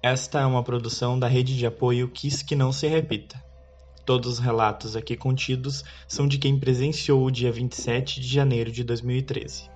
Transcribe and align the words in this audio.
Esta 0.00 0.42
é 0.42 0.46
uma 0.46 0.62
produção 0.62 1.18
da 1.18 1.26
rede 1.26 1.56
de 1.56 1.66
apoio 1.66 2.06
Quis 2.06 2.40
Que 2.40 2.54
Não 2.54 2.70
Se 2.70 2.86
Repita. 2.86 3.36
Todos 4.06 4.34
os 4.34 4.38
relatos 4.38 4.94
aqui 4.94 5.16
contidos 5.16 5.84
são 6.06 6.28
de 6.28 6.38
quem 6.38 6.56
presenciou 6.56 7.24
o 7.24 7.32
dia 7.32 7.50
27 7.50 8.20
de 8.20 8.28
janeiro 8.28 8.70
de 8.70 8.84
2013. 8.84 9.68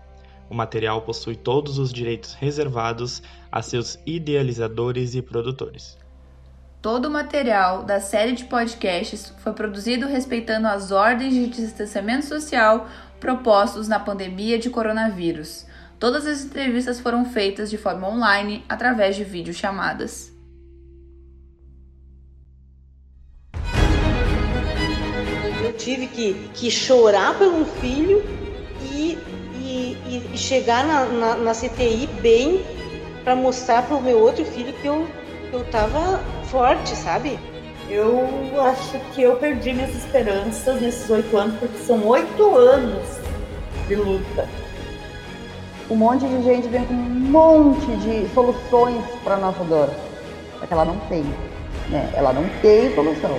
O 0.48 0.54
material 0.54 1.02
possui 1.02 1.34
todos 1.34 1.76
os 1.76 1.92
direitos 1.92 2.34
reservados 2.34 3.20
a 3.50 3.60
seus 3.62 3.98
idealizadores 4.06 5.16
e 5.16 5.22
produtores. 5.22 5.98
Todo 6.80 7.06
o 7.06 7.10
material 7.10 7.82
da 7.82 7.98
série 8.00 8.32
de 8.32 8.44
podcasts 8.44 9.34
foi 9.38 9.52
produzido 9.52 10.06
respeitando 10.06 10.68
as 10.68 10.92
ordens 10.92 11.34
de 11.34 11.48
distanciamento 11.48 12.26
social 12.26 12.86
propostos 13.18 13.88
na 13.88 13.98
pandemia 13.98 14.56
de 14.56 14.70
coronavírus 14.70 15.66
Todas 16.02 16.26
as 16.26 16.42
entrevistas 16.42 16.98
foram 16.98 17.24
feitas 17.24 17.70
de 17.70 17.78
forma 17.78 18.08
online 18.08 18.64
através 18.68 19.14
de 19.14 19.22
videochamadas. 19.22 20.32
Eu 25.64 25.72
tive 25.74 26.08
que, 26.08 26.34
que 26.54 26.72
chorar 26.72 27.38
por 27.38 27.46
um 27.46 27.64
filho 27.64 28.20
e, 28.82 29.16
e, 29.54 30.32
e 30.32 30.36
chegar 30.36 30.84
na, 30.84 31.04
na, 31.04 31.36
na, 31.36 31.52
CTI 31.52 32.08
bem 32.20 32.64
para 33.22 33.36
mostrar 33.36 33.86
para 33.86 33.96
o 33.96 34.02
meu 34.02 34.18
outro 34.18 34.44
filho 34.44 34.72
que 34.72 34.86
eu, 34.86 35.06
que 35.50 35.54
eu 35.54 35.64
tava 35.70 36.18
forte, 36.46 36.96
sabe? 36.96 37.38
Eu 37.88 38.26
acho 38.60 38.98
que 39.14 39.22
eu 39.22 39.36
perdi 39.36 39.72
minhas 39.72 39.94
esperanças 39.94 40.80
nesses 40.80 41.08
oito 41.08 41.36
anos, 41.36 41.60
porque 41.60 41.78
são 41.78 42.04
oito 42.08 42.56
anos 42.56 43.06
de 43.86 43.94
luta 43.94 44.61
um 45.92 45.96
monte 45.96 46.26
de 46.26 46.42
gente 46.42 46.68
vem 46.68 46.84
com 46.86 46.94
um 46.94 46.96
monte 46.96 47.86
de 47.98 48.26
soluções 48.32 49.04
para 49.22 49.36
nossa 49.36 49.62
dor. 49.64 49.90
Só 50.58 50.66
que 50.66 50.72
ela 50.72 50.86
não 50.86 50.96
tem. 51.00 51.22
Né? 51.90 52.10
Ela 52.14 52.32
não 52.32 52.48
tem 52.62 52.94
solução. 52.94 53.38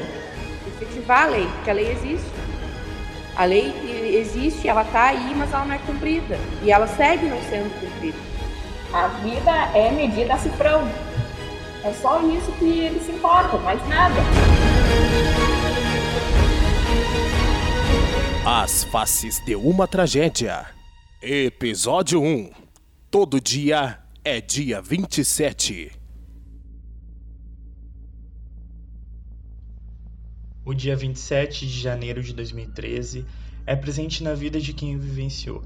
Efetivar 0.67 1.23
a 1.23 1.27
lei, 1.29 1.47
porque 1.47 1.71
a 1.71 1.73
lei 1.73 1.91
existe. 1.91 2.31
A 3.35 3.45
lei 3.45 3.73
existe, 4.21 4.67
ela 4.67 4.83
está 4.83 5.05
aí, 5.05 5.33
mas 5.35 5.51
ela 5.51 5.65
não 5.65 5.73
é 5.73 5.79
cumprida. 5.79 6.37
E 6.61 6.71
ela 6.71 6.85
segue 6.85 7.25
não 7.25 7.41
sendo 7.49 7.73
cumprida. 7.79 8.17
A 8.93 9.07
vida 9.07 9.51
é 9.73 9.89
medida 9.89 10.35
a 10.35 10.37
cifrão. 10.37 10.87
É 11.83 11.91
só 11.91 12.21
isso 12.21 12.51
que 12.59 12.65
eles 12.65 13.03
se 13.03 13.11
importam, 13.13 13.59
mais 13.61 13.85
nada. 13.87 14.15
As 18.45 18.83
faces 18.83 19.39
de 19.39 19.55
uma 19.55 19.87
tragédia. 19.87 20.82
Episódio 21.25 22.21
1 22.21 22.51
Todo 23.09 23.39
dia 23.39 23.97
é 24.25 24.41
dia 24.41 24.81
27. 24.81 25.89
O 30.65 30.73
dia 30.73 30.97
27 30.97 31.65
de 31.65 31.79
janeiro 31.79 32.21
de 32.21 32.33
2013 32.33 33.25
é 33.65 33.73
presente 33.73 34.21
na 34.21 34.33
vida 34.33 34.59
de 34.59 34.73
quem 34.73 34.97
o 34.97 34.99
vivenciou, 34.99 35.63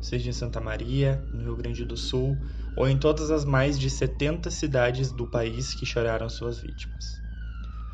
seja 0.00 0.30
em 0.30 0.32
Santa 0.32 0.58
Maria, 0.58 1.22
no 1.34 1.42
Rio 1.42 1.56
Grande 1.56 1.84
do 1.84 1.98
Sul 1.98 2.34
ou 2.74 2.88
em 2.88 2.96
todas 2.96 3.30
as 3.30 3.44
mais 3.44 3.78
de 3.78 3.90
70 3.90 4.50
cidades 4.50 5.12
do 5.12 5.26
país 5.26 5.74
que 5.74 5.84
choraram 5.84 6.30
suas 6.30 6.58
vítimas. 6.58 7.04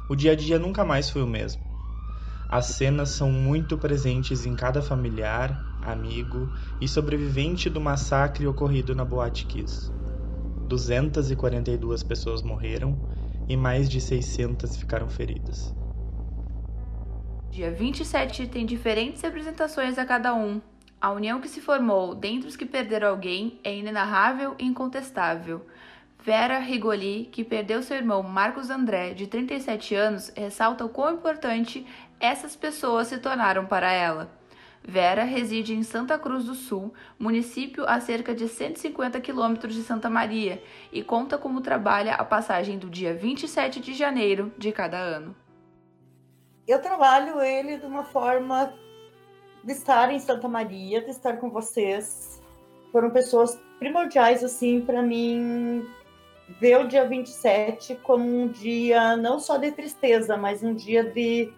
O 0.08 0.14
dia 0.14 0.31
a 0.31 0.36
dia 0.36 0.61
nunca 0.61 0.84
mais 0.84 1.11
foi 1.11 1.25
o 1.25 1.27
mesmo. 1.27 1.70
As 2.51 2.67
cenas 2.67 3.11
são 3.11 3.31
muito 3.31 3.79
presentes 3.79 4.45
em 4.45 4.56
cada 4.56 4.83
familiar, 4.83 5.65
amigo 5.83 6.53
e 6.81 6.89
sobrevivente 6.89 7.70
do 7.70 7.81
massacre 7.81 8.45
ocorrido 8.45 8.93
na 8.93 9.05
Boate 9.05 9.47
Kiss. 9.47 9.89
242 10.67 12.03
pessoas 12.03 12.43
morreram 12.43 12.99
e 13.49 13.56
mais 13.56 13.88
de 13.88 14.00
600 14.00 14.77
ficaram 14.77 15.09
feridas. 15.09 15.72
Dia 17.53 17.71
27 17.71 18.49
tem 18.49 18.67
diferentes 18.67 19.22
representações 19.22 19.97
a 19.97 20.05
cada 20.05 20.34
um. 20.34 20.61
A 21.00 21.12
união 21.12 21.41
que 21.41 21.49
se 21.49 21.61
formou 21.61 22.17
dentre 22.17 22.49
os 22.49 22.56
que 22.56 22.67
perderam 22.67 23.11
alguém 23.11 23.61
é 23.62 23.77
inenarrável 23.77 24.56
e 24.59 24.65
incontestável. 24.65 25.65
Vera 26.22 26.59
Rigoli, 26.59 27.28
que 27.32 27.43
perdeu 27.43 27.82
seu 27.82 27.97
irmão 27.97 28.22
Marcos 28.22 28.69
André, 28.69 29.15
de 29.15 29.27
37 29.27 29.94
anos, 29.94 30.31
ressalta 30.37 30.84
o 30.84 30.88
quão 30.88 31.15
importante 31.15 31.87
essas 32.20 32.54
pessoas 32.54 33.08
se 33.08 33.19
tornaram 33.19 33.66
para 33.66 33.91
ela. 33.91 34.31
Vera 34.82 35.25
reside 35.25 35.75
em 35.75 35.82
Santa 35.82 36.19
Cruz 36.19 36.44
do 36.44 36.54
Sul, 36.54 36.92
município 37.19 37.84
a 37.86 38.00
cerca 38.00 38.34
de 38.34 38.48
150 38.48 39.20
quilômetros 39.20 39.75
de 39.75 39.82
Santa 39.82 40.08
Maria, 40.08 40.62
e 40.92 41.03
conta 41.03 41.36
como 41.36 41.60
trabalha 41.60 42.14
a 42.14 42.25
passagem 42.25 42.78
do 42.78 42.88
dia 42.88 43.14
27 43.14 43.81
de 43.81 43.94
janeiro 43.94 44.53
de 44.56 44.72
cada 44.72 44.98
ano. 44.98 45.34
Eu 46.66 46.81
trabalho 46.81 47.41
ele 47.41 47.78
de 47.78 47.86
uma 47.86 48.04
forma 48.04 48.72
de 49.62 49.72
estar 49.72 50.10
em 50.12 50.19
Santa 50.19 50.48
Maria, 50.48 51.02
de 51.02 51.10
estar 51.10 51.37
com 51.37 51.50
vocês. 51.50 52.41
Foram 52.92 53.10
pessoas 53.10 53.60
primordiais 53.78 54.42
assim 54.42 54.81
para 54.81 55.02
mim 55.02 55.87
ver 56.60 56.78
o 56.78 56.88
dia 56.88 57.06
27 57.06 57.97
como 58.02 58.25
um 58.25 58.48
dia 58.48 59.16
não 59.16 59.38
só 59.38 59.56
de 59.56 59.70
tristeza, 59.72 60.37
mas 60.37 60.62
um 60.62 60.75
dia 60.75 61.04
de, 61.04 61.52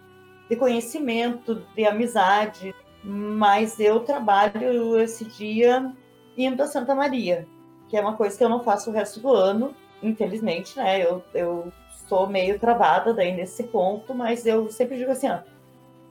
de 0.53 0.57
conhecimento, 0.57 1.67
de 1.75 1.87
amizade, 1.87 2.75
mas 3.03 3.81
eu 3.81 4.01
trabalho 4.01 5.01
esse 5.01 5.25
dia 5.25 5.91
indo 6.37 6.63
a 6.63 6.67
Santa 6.67 6.95
Maria, 6.95 7.49
que 7.89 7.97
é 7.97 8.03
uma 8.03 8.19
coisa 8.19 8.37
que 8.37 8.45
eu 8.45 8.51
não 8.51 8.63
faço 8.63 8.91
o 8.91 8.93
resto 8.93 9.19
do 9.19 9.33
ano, 9.33 9.75
infelizmente, 10.03 10.77
né? 10.77 11.03
Eu, 11.03 11.25
eu 11.33 11.73
sou 12.07 12.27
meio 12.27 12.59
travada 12.59 13.15
daí 13.15 13.35
nesse 13.35 13.63
ponto, 13.63 14.15
mas 14.15 14.45
eu 14.45 14.71
sempre 14.71 14.99
digo 14.99 15.11
assim, 15.11 15.29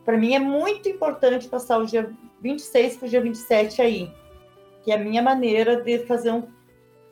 para 0.04 0.18
mim 0.18 0.34
é 0.34 0.40
muito 0.40 0.90
importante 0.90 1.48
passar 1.48 1.78
o 1.78 1.86
dia 1.86 2.12
26 2.42 2.98
para 2.98 3.06
o 3.06 3.10
dia 3.10 3.22
27 3.22 3.80
aí, 3.80 4.12
que 4.84 4.92
é 4.92 4.96
a 4.96 5.00
minha 5.00 5.22
maneira 5.22 5.80
de 5.84 6.00
fazer 6.00 6.32
um, 6.32 6.48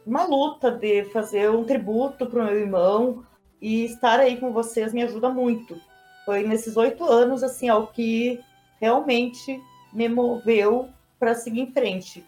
uma 0.03 0.25
luta, 0.25 0.71
de 0.71 1.03
fazer 1.05 1.51
um 1.51 1.63
tributo 1.63 2.25
para 2.25 2.41
o 2.41 2.45
meu 2.45 2.59
irmão 2.59 3.23
e 3.61 3.85
estar 3.85 4.19
aí 4.19 4.37
com 4.37 4.51
vocês 4.51 4.91
me 4.91 5.03
ajuda 5.03 5.29
muito. 5.29 5.79
Foi 6.29 6.43
nesses 6.43 6.77
oito 6.77 7.03
anos, 7.05 7.41
assim, 7.41 7.71
ó, 7.71 7.87
que 7.87 8.39
realmente 8.79 9.59
me 9.91 10.07
moveu 10.07 10.87
para 11.19 11.33
seguir 11.33 11.61
em 11.61 11.71
frente. 11.71 12.23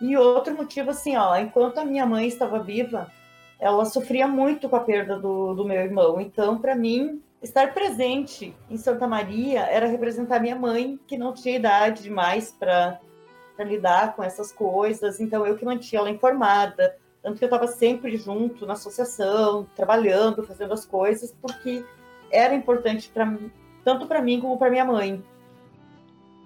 E 0.00 0.16
outro 0.16 0.56
motivo, 0.56 0.88
assim, 0.88 1.14
ó, 1.14 1.36
enquanto 1.36 1.76
a 1.76 1.84
minha 1.84 2.06
mãe 2.06 2.26
estava 2.26 2.58
viva, 2.58 3.12
ela 3.60 3.84
sofria 3.84 4.26
muito 4.26 4.66
com 4.66 4.76
a 4.76 4.80
perda 4.80 5.18
do, 5.18 5.52
do 5.52 5.62
meu 5.62 5.76
irmão. 5.76 6.18
Então, 6.22 6.56
para 6.56 6.74
mim, 6.74 7.20
estar 7.42 7.74
presente 7.74 8.56
em 8.70 8.78
Santa 8.78 9.06
Maria 9.06 9.60
era 9.66 9.88
representar 9.88 10.40
minha 10.40 10.56
mãe, 10.56 10.98
que 11.06 11.18
não 11.18 11.34
tinha 11.34 11.56
idade 11.56 12.02
demais 12.02 12.50
para 12.50 12.98
lidar 13.58 14.16
com 14.16 14.24
essas 14.24 14.50
coisas. 14.52 15.20
Então, 15.20 15.46
eu 15.46 15.54
que 15.54 15.66
mantinha 15.66 16.00
ela 16.00 16.08
informada. 16.08 16.96
Tanto 17.22 17.36
que 17.36 17.44
eu 17.44 17.48
estava 17.54 17.66
sempre 17.66 18.16
junto 18.16 18.64
na 18.64 18.72
associação, 18.72 19.66
trabalhando, 19.76 20.42
fazendo 20.44 20.72
as 20.72 20.86
coisas, 20.86 21.30
porque 21.42 21.84
era 22.30 22.54
importante 22.54 23.08
para 23.08 23.38
tanto 23.84 24.06
para 24.06 24.22
mim 24.22 24.40
como 24.40 24.58
para 24.58 24.70
minha 24.70 24.84
mãe 24.84 25.22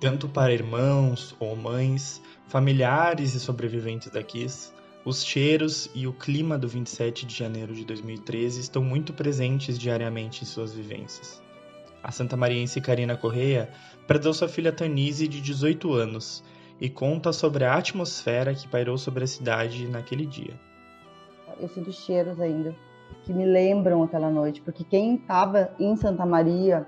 tanto 0.01 0.29
para 0.29 0.53
irmãos 0.53 1.35
ou 1.41 1.57
mães, 1.57 2.23
familiares 2.47 3.35
e 3.35 3.41
sobreviventes 3.41 4.11
da 4.11 4.23
Kiss, 4.23 4.73
os 5.05 5.25
cheiros 5.25 5.91
e 5.95 6.07
o 6.07 6.13
clima 6.13 6.57
do 6.57 6.69
27 6.69 7.27
de 7.27 7.35
janeiro 7.35 7.75
de 7.75 7.85
2013 7.85 8.61
estão 8.61 8.83
muito 8.83 9.13
presentes 9.13 9.79
diariamente 9.79 10.43
em 10.43 10.47
suas 10.47 10.73
vivências. 10.73 11.43
A 12.03 12.13
santa 12.13 12.37
mariense 12.37 12.81
Karina 12.81 13.17
Correia 13.17 13.71
perdeu 14.07 14.33
sua 14.33 14.49
filha 14.49 14.71
Tanise 14.71 15.27
de 15.27 15.41
18 15.41 15.93
anos 15.93 16.45
e 16.81 16.89
conta 16.89 17.33
sobre 17.33 17.65
a 17.65 17.75
atmosfera 17.75 18.55
que 18.55 18.69
pairou 18.69 18.97
sobre 18.97 19.25
a 19.25 19.27
cidade 19.27 19.89
naquele 19.89 20.27
dia. 20.27 20.55
Eu 21.59 21.69
sinto 21.69 21.93
cheiros 21.93 22.41
ainda 22.41 22.75
que 23.25 23.33
me 23.33 23.45
lembram 23.45 24.03
aquela 24.03 24.31
noite, 24.31 24.61
porque 24.63 24.85
quem 24.85 25.17
estava 25.17 25.71
em 25.79 25.97
Santa 25.97 26.25
Maria 26.25 26.87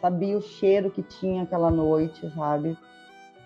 sabia 0.00 0.36
o 0.36 0.42
cheiro 0.42 0.90
que 0.90 1.02
tinha 1.02 1.42
aquela 1.42 1.70
noite, 1.70 2.30
sabe? 2.34 2.76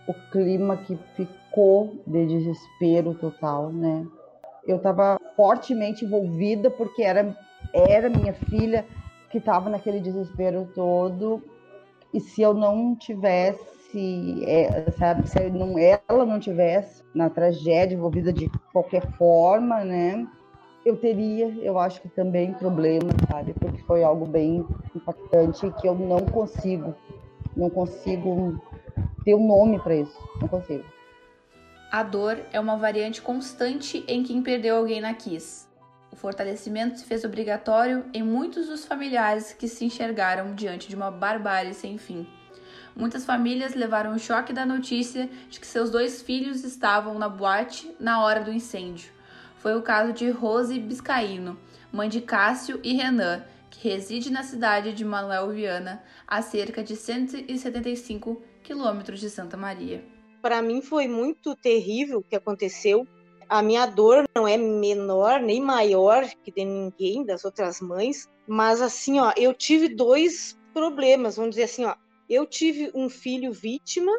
O 0.07 0.15
clima 0.31 0.77
que 0.77 0.97
ficou 1.15 2.03
de 2.07 2.27
desespero 2.27 3.15
total, 3.15 3.71
né? 3.71 4.07
Eu 4.67 4.77
estava 4.77 5.19
fortemente 5.37 6.05
envolvida 6.05 6.71
porque 6.71 7.03
era 7.03 7.37
era 7.73 8.09
minha 8.09 8.33
filha 8.33 8.85
que 9.31 9.39
estava 9.39 9.71
naquele 9.71 10.01
desespero 10.01 10.69
todo 10.75 11.43
e 12.13 12.21
se 12.21 12.43
eu 12.43 12.53
não 12.53 12.97
tivesse, 12.97 14.45
é, 14.45 14.91
sabe, 14.93 15.29
se 15.29 15.49
não, 15.51 15.79
ela 15.79 16.27
não 16.27 16.41
tivesse 16.41 17.05
na 17.15 17.31
tragédia 17.31 17.95
envolvida 17.95 18.33
de 18.33 18.51
qualquer 18.73 19.07
forma, 19.13 19.85
né? 19.85 20.27
Eu 20.91 20.97
teria, 20.97 21.47
eu 21.63 21.79
acho 21.79 22.01
que 22.01 22.09
também 22.09 22.53
problemas, 22.53 23.15
sabe? 23.31 23.55
Porque 23.55 23.83
foi 23.85 24.03
algo 24.03 24.27
bem 24.27 24.67
impactante 24.95 25.71
que 25.81 25.87
eu 25.87 25.95
não 25.95 26.21
consigo, 26.27 26.95
não 27.57 27.71
consigo 27.71 28.61
ter 29.25 29.35
um 29.35 29.47
nome 29.47 29.79
para 29.79 29.95
isso, 29.95 30.19
não 30.41 30.49
consigo. 30.49 30.85
A 31.93 32.03
dor 32.03 32.39
é 32.53 32.61
uma 32.61 32.77
variante 32.77 33.23
constante 33.23 34.05
em 34.07 34.23
quem 34.23 34.43
perdeu 34.43 34.77
alguém 34.77 35.01
na 35.01 35.15
Kiss. 35.15 35.69
O 36.13 36.17
fortalecimento 36.17 36.99
se 36.99 37.05
fez 37.05 37.25
obrigatório 37.25 38.05
em 38.13 38.23
muitos 38.23 38.67
dos 38.67 38.85
familiares 38.85 39.53
que 39.53 39.69
se 39.69 39.85
enxergaram 39.85 40.55
diante 40.55 40.89
de 40.89 40.97
uma 40.97 41.11
barbárie 41.11 41.73
sem 41.73 41.99
fim. 41.99 42.27
Muitas 42.97 43.25
famílias 43.25 43.75
levaram 43.75 44.15
o 44.15 44.19
choque 44.19 44.53
da 44.53 44.67
notícia 44.67 45.29
de 45.49 45.61
que 45.61 45.67
seus 45.67 45.91
dois 45.91 46.21
filhos 46.21 46.65
estavam 46.65 47.17
na 47.17 47.29
boate 47.29 47.95
na 48.01 48.23
hora 48.23 48.41
do 48.41 48.53
incêndio. 48.53 49.20
Foi 49.61 49.77
o 49.77 49.83
caso 49.83 50.15
de 50.15 50.31
Rose 50.31 50.79
Biscaíno, 50.79 51.59
mãe 51.93 52.09
de 52.09 52.23
Cássio 52.23 52.81
e 52.83 52.95
Renan, 52.95 53.45
que 53.69 53.91
reside 53.91 54.33
na 54.33 54.43
cidade 54.43 54.95
de 54.95 55.05
Manuel 55.05 55.51
Viana, 55.51 56.03
a 56.27 56.41
cerca 56.41 56.83
de 56.83 56.97
175 56.97 58.41
quilômetros 58.63 59.21
de 59.21 59.29
Santa 59.29 59.59
Maria. 59.59 60.03
Para 60.41 60.63
mim 60.63 60.81
foi 60.81 61.07
muito 61.07 61.55
terrível 61.55 62.21
o 62.21 62.23
que 62.23 62.35
aconteceu. 62.35 63.07
A 63.51 63.63
minha 63.63 63.85
dor 63.85 64.25
não 64.35 64.49
é 64.49 64.57
menor 64.57 65.43
nem 65.43 65.61
maior 65.61 66.27
que 66.43 66.51
de 66.51 66.65
ninguém 66.65 67.23
das 67.23 67.45
outras 67.45 67.83
mães, 67.83 68.31
mas 68.49 68.81
assim, 68.81 69.21
ó, 69.21 69.31
eu 69.37 69.53
tive 69.53 69.95
dois 69.95 70.59
problemas, 70.73 71.37
vamos 71.37 71.51
dizer 71.51 71.65
assim, 71.65 71.85
ó, 71.85 71.95
eu 72.31 72.47
tive 72.47 72.91
um 72.95 73.11
filho 73.11 73.53
vítima 73.53 74.13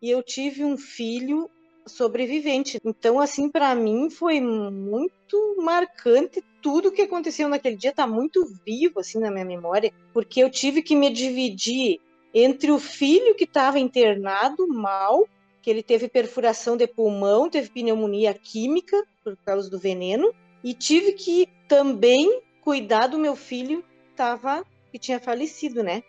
e 0.00 0.10
eu 0.10 0.22
tive 0.22 0.64
um 0.64 0.78
filho 0.78 1.50
sobrevivente. 1.86 2.80
Então, 2.84 3.20
assim, 3.20 3.48
para 3.48 3.74
mim 3.74 4.10
foi 4.10 4.40
muito 4.40 5.56
marcante 5.58 6.42
tudo 6.60 6.92
que 6.92 7.02
aconteceu 7.02 7.48
naquele 7.48 7.76
dia, 7.76 7.92
tá 7.92 8.06
muito 8.06 8.44
vivo 8.64 9.00
assim 9.00 9.18
na 9.18 9.30
minha 9.30 9.44
memória, 9.44 9.92
porque 10.12 10.42
eu 10.42 10.50
tive 10.50 10.82
que 10.82 10.96
me 10.96 11.10
dividir 11.10 12.00
entre 12.34 12.70
o 12.70 12.78
filho 12.78 13.34
que 13.34 13.44
estava 13.44 13.78
internado 13.78 14.66
mal, 14.68 15.28
que 15.62 15.70
ele 15.70 15.82
teve 15.82 16.08
perfuração 16.08 16.76
de 16.76 16.86
pulmão, 16.86 17.48
teve 17.48 17.70
pneumonia 17.70 18.34
química 18.34 19.02
por 19.24 19.36
causa 19.38 19.70
do 19.70 19.78
veneno, 19.78 20.34
e 20.62 20.74
tive 20.74 21.12
que 21.12 21.48
também 21.68 22.42
cuidar 22.62 23.06
do 23.06 23.18
meu 23.18 23.36
filho 23.36 23.82
que 23.82 24.16
tava 24.16 24.64
que 24.90 24.98
tinha 24.98 25.20
falecido, 25.20 25.82
né? 25.82 26.02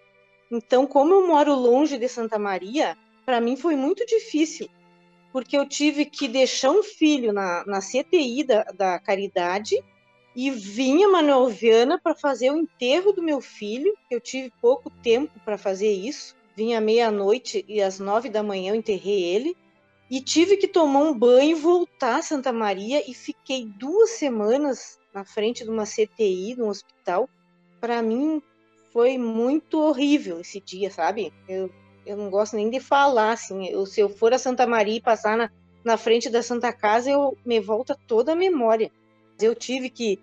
Então, 0.51 0.87
como 0.87 1.13
eu 1.13 1.27
moro 1.27 1.53
longe 1.53 1.97
de 1.97 2.07
Santa 2.07 2.39
Maria, 2.39 2.97
para 3.25 3.41
mim 3.41 3.55
foi 3.55 3.75
muito 3.75 4.05
difícil, 4.05 4.67
porque 5.37 5.55
eu 5.55 5.69
tive 5.69 6.03
que 6.03 6.27
deixar 6.27 6.71
um 6.71 6.81
filho 6.81 7.31
na, 7.31 7.63
na 7.67 7.79
CTI 7.79 8.43
da, 8.43 8.63
da 8.75 8.97
Caridade 8.97 9.75
e 10.35 10.49
vinha 10.49 11.07
Manuel 11.07 11.47
Viana 11.47 11.99
para 12.01 12.15
fazer 12.15 12.49
o 12.49 12.57
enterro 12.57 13.13
do 13.13 13.21
meu 13.21 13.39
filho. 13.39 13.95
Eu 14.09 14.19
tive 14.19 14.51
pouco 14.59 14.89
tempo 14.89 15.39
para 15.45 15.55
fazer 15.55 15.93
isso. 15.93 16.35
Vinha 16.55 16.81
meia-noite 16.81 17.63
e 17.67 17.79
às 17.79 17.99
nove 17.99 18.29
da 18.29 18.41
manhã 18.41 18.71
eu 18.71 18.75
enterrei 18.75 19.25
ele. 19.25 19.55
E 20.09 20.21
tive 20.21 20.57
que 20.57 20.67
tomar 20.67 21.01
um 21.01 21.13
banho, 21.13 21.55
voltar 21.55 22.15
a 22.15 22.23
Santa 22.23 22.51
Maria 22.51 23.07
e 23.07 23.13
fiquei 23.13 23.63
duas 23.63 24.09
semanas 24.09 24.97
na 25.13 25.23
frente 25.23 25.63
de 25.63 25.69
uma 25.69 25.85
CTI, 25.85 26.55
no 26.55 26.67
hospital. 26.67 27.29
Para 27.79 28.01
mim, 28.01 28.41
foi 28.91 29.19
muito 29.19 29.79
horrível 29.79 30.39
esse 30.39 30.59
dia, 30.59 30.89
sabe? 30.89 31.31
Eu, 31.47 31.69
eu 32.07 32.15
não 32.15 32.29
gosto 32.29 32.55
nem 32.55 32.69
de 32.69 32.79
falar, 32.79 33.33
assim. 33.33 33.67
Eu, 33.67 33.85
se 33.85 33.99
eu 33.99 34.09
for 34.09 34.33
a 34.33 34.39
Santa 34.39 34.65
Maria 34.65 34.95
e 34.95 35.01
passar 35.01 35.37
na, 35.37 35.51
na 35.83 35.97
frente 35.97 36.29
da 36.29 36.41
Santa 36.41 36.71
Casa, 36.71 37.11
eu 37.11 37.37
me 37.45 37.59
volta 37.59 37.97
toda 38.07 38.31
a 38.31 38.35
memória. 38.35 38.91
Eu 39.39 39.53
tive 39.53 39.89
que, 39.89 40.19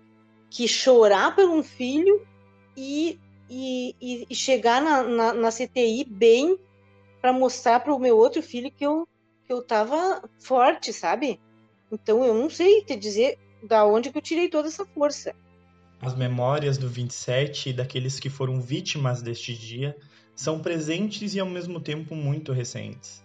que 0.49 0.67
chorar 0.67 1.35
por 1.35 1.45
um 1.45 1.61
filho 1.63 2.25
e, 2.75 3.19
e, 3.49 4.25
e 4.29 4.35
chegar 4.35 4.81
na, 4.81 5.03
na, 5.03 5.33
na 5.33 5.49
CTI 5.51 6.03
bem 6.03 6.57
para 7.21 7.31
mostrar 7.31 7.79
para 7.79 7.93
o 7.93 7.99
meu 7.99 8.17
outro 8.17 8.41
filho 8.41 8.71
que 8.71 8.85
eu, 8.85 9.07
que 9.45 9.53
eu 9.53 9.61
tava 9.61 10.27
forte, 10.39 10.91
sabe? 10.91 11.39
Então 11.91 12.23
eu 12.23 12.33
não 12.33 12.49
sei 12.49 12.83
te 12.83 12.95
dizer 12.95 13.37
da 13.63 13.85
onde 13.85 14.11
que 14.11 14.17
eu 14.17 14.21
tirei 14.21 14.49
toda 14.49 14.67
essa 14.67 14.85
força. 14.85 15.33
As 16.01 16.15
memórias 16.15 16.77
do 16.77 16.89
27 16.89 17.69
e 17.69 17.73
daqueles 17.73 18.19
que 18.19 18.29
foram 18.29 18.59
vítimas 18.59 19.21
deste 19.21 19.53
dia 19.53 19.95
são 20.35 20.59
presentes 20.59 21.33
e 21.33 21.39
ao 21.39 21.47
mesmo 21.47 21.79
tempo 21.79 22.15
muito 22.15 22.51
recentes. 22.51 23.23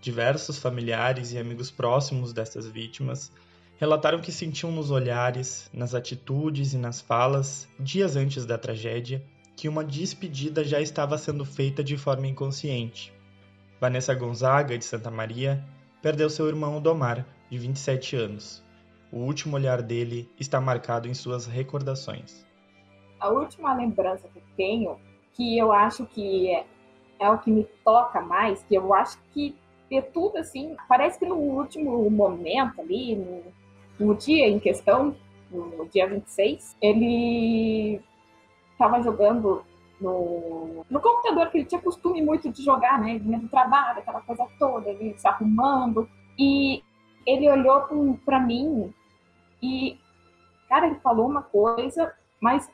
Diversos 0.00 0.58
familiares 0.58 1.32
e 1.32 1.38
amigos 1.38 1.70
próximos 1.70 2.32
dessas 2.32 2.66
vítimas 2.68 3.32
relataram 3.76 4.20
que 4.20 4.30
sentiam 4.30 4.70
nos 4.70 4.90
olhares, 4.90 5.68
nas 5.72 5.94
atitudes 5.94 6.72
e 6.72 6.78
nas 6.78 7.00
falas, 7.00 7.68
dias 7.78 8.16
antes 8.16 8.46
da 8.46 8.56
tragédia, 8.56 9.24
que 9.56 9.68
uma 9.68 9.84
despedida 9.84 10.62
já 10.62 10.80
estava 10.80 11.18
sendo 11.18 11.44
feita 11.44 11.82
de 11.82 11.96
forma 11.96 12.26
inconsciente. 12.26 13.12
Vanessa 13.80 14.14
Gonzaga, 14.14 14.78
de 14.78 14.84
Santa 14.84 15.10
Maria, 15.10 15.64
perdeu 16.00 16.30
seu 16.30 16.46
irmão 16.48 16.80
Domar, 16.80 17.26
de 17.50 17.58
27 17.58 18.16
anos, 18.16 18.64
o 19.14 19.18
último 19.18 19.54
olhar 19.54 19.80
dele 19.80 20.28
está 20.40 20.60
marcado 20.60 21.06
em 21.06 21.14
suas 21.14 21.46
recordações. 21.46 22.44
A 23.20 23.28
última 23.28 23.72
lembrança 23.72 24.26
que 24.26 24.40
tenho, 24.56 24.98
que 25.34 25.58
eu 25.58 25.72
acho 25.72 26.06
que 26.06 26.50
é, 26.50 26.64
é 27.18 27.30
o 27.30 27.38
que 27.38 27.50
me 27.50 27.64
toca 27.84 28.20
mais, 28.20 28.62
que 28.62 28.74
eu 28.74 28.94
acho 28.94 29.18
que 29.32 29.54
de 29.90 30.00
tudo 30.00 30.38
assim, 30.38 30.76
parece 30.88 31.18
que 31.18 31.26
no 31.26 31.36
último 31.36 32.10
momento 32.10 32.80
ali, 32.80 33.14
no, 33.16 33.42
no 34.06 34.14
dia 34.14 34.48
em 34.48 34.58
questão, 34.58 35.14
no 35.50 35.86
dia 35.88 36.08
26, 36.08 36.76
ele 36.80 38.00
estava 38.72 39.02
jogando 39.02 39.64
no, 40.00 40.84
no 40.90 41.00
computador, 41.00 41.50
que 41.50 41.58
ele 41.58 41.66
tinha 41.66 41.80
costume 41.80 42.20
muito 42.20 42.50
de 42.50 42.62
jogar, 42.62 43.00
né? 43.00 43.10
Ele 43.10 43.20
vinha 43.20 43.38
do 43.38 43.48
trabalho, 43.48 44.00
aquela 44.00 44.20
coisa 44.20 44.46
toda, 44.58 44.90
ele 44.90 45.14
se 45.16 45.26
arrumando. 45.26 46.08
E 46.38 46.82
ele 47.26 47.48
olhou 47.50 47.86
para 48.24 48.40
mim 48.40 48.92
e, 49.62 49.98
cara, 50.68 50.86
ele 50.86 50.96
falou 50.96 51.28
uma 51.28 51.42
coisa, 51.42 52.12
mas, 52.40 52.68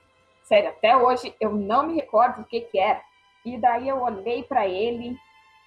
sério, 0.50 0.70
até 0.70 0.96
hoje 0.96 1.32
eu 1.40 1.52
não 1.52 1.86
me 1.86 1.94
recordo 1.94 2.40
o 2.40 2.44
que 2.44 2.60
que 2.62 2.76
era. 2.76 3.00
E 3.44 3.56
daí 3.56 3.88
eu 3.88 4.02
olhei 4.02 4.42
para 4.42 4.66
ele 4.66 5.16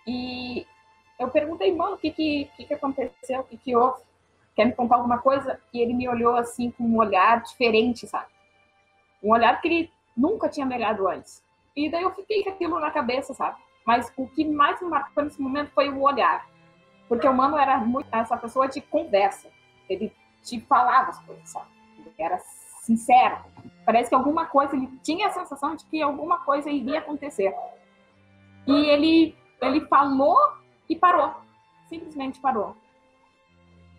e 0.05 0.67
eu 1.17 1.29
perguntei, 1.29 1.73
mano, 1.73 1.95
o 1.95 1.97
que 1.97 2.11
que, 2.11 2.51
que 2.57 2.65
que 2.65 2.73
aconteceu? 2.73 3.39
O 3.39 3.43
que 3.45 3.55
que 3.55 3.73
houve? 3.73 4.03
Quer 4.53 4.65
me 4.65 4.73
contar 4.73 4.97
alguma 4.97 5.19
coisa? 5.19 5.57
E 5.73 5.79
ele 5.79 5.93
me 5.93 6.07
olhou 6.09 6.35
assim 6.35 6.69
com 6.69 6.83
um 6.83 6.97
olhar 6.97 7.41
diferente, 7.41 8.05
sabe? 8.05 8.27
Um 9.23 9.31
olhar 9.31 9.59
que 9.61 9.67
ele 9.69 9.91
nunca 10.17 10.49
tinha 10.49 10.65
me 10.65 10.75
olhado 10.75 11.07
antes. 11.07 11.41
E 11.75 11.89
daí 11.89 12.03
eu 12.03 12.13
fiquei 12.13 12.43
com 12.43 12.49
aquilo 12.49 12.77
na 12.77 12.91
cabeça, 12.91 13.33
sabe? 13.33 13.57
Mas 13.87 14.11
o 14.17 14.27
que 14.27 14.43
mais 14.43 14.81
me 14.81 14.89
marcou 14.89 15.23
nesse 15.23 15.41
momento 15.41 15.71
foi 15.71 15.89
o 15.89 16.01
olhar. 16.01 16.45
Porque 17.07 17.27
o 17.27 17.33
mano 17.33 17.57
era 17.57 17.77
muito 17.77 18.07
essa 18.11 18.35
pessoa 18.35 18.67
de 18.67 18.81
conversa. 18.81 19.49
Ele 19.89 20.13
te 20.43 20.59
falava 20.59 21.09
as 21.09 21.19
coisas, 21.19 21.49
sabe? 21.49 21.67
Ele 21.97 22.13
era 22.19 22.37
sincero. 22.83 23.37
Parece 23.85 24.09
que 24.09 24.15
alguma 24.15 24.45
coisa, 24.45 24.75
ele 24.75 24.87
tinha 25.01 25.27
a 25.27 25.31
sensação 25.31 25.75
de 25.75 25.85
que 25.85 26.01
alguma 26.01 26.39
coisa 26.39 26.69
iria 26.69 26.99
acontecer. 26.99 27.55
E 28.67 28.73
ele, 28.89 29.35
ele 29.61 29.81
falou 29.87 30.37
e 30.89 30.95
parou. 30.95 31.33
Simplesmente 31.87 32.39
parou. 32.39 32.75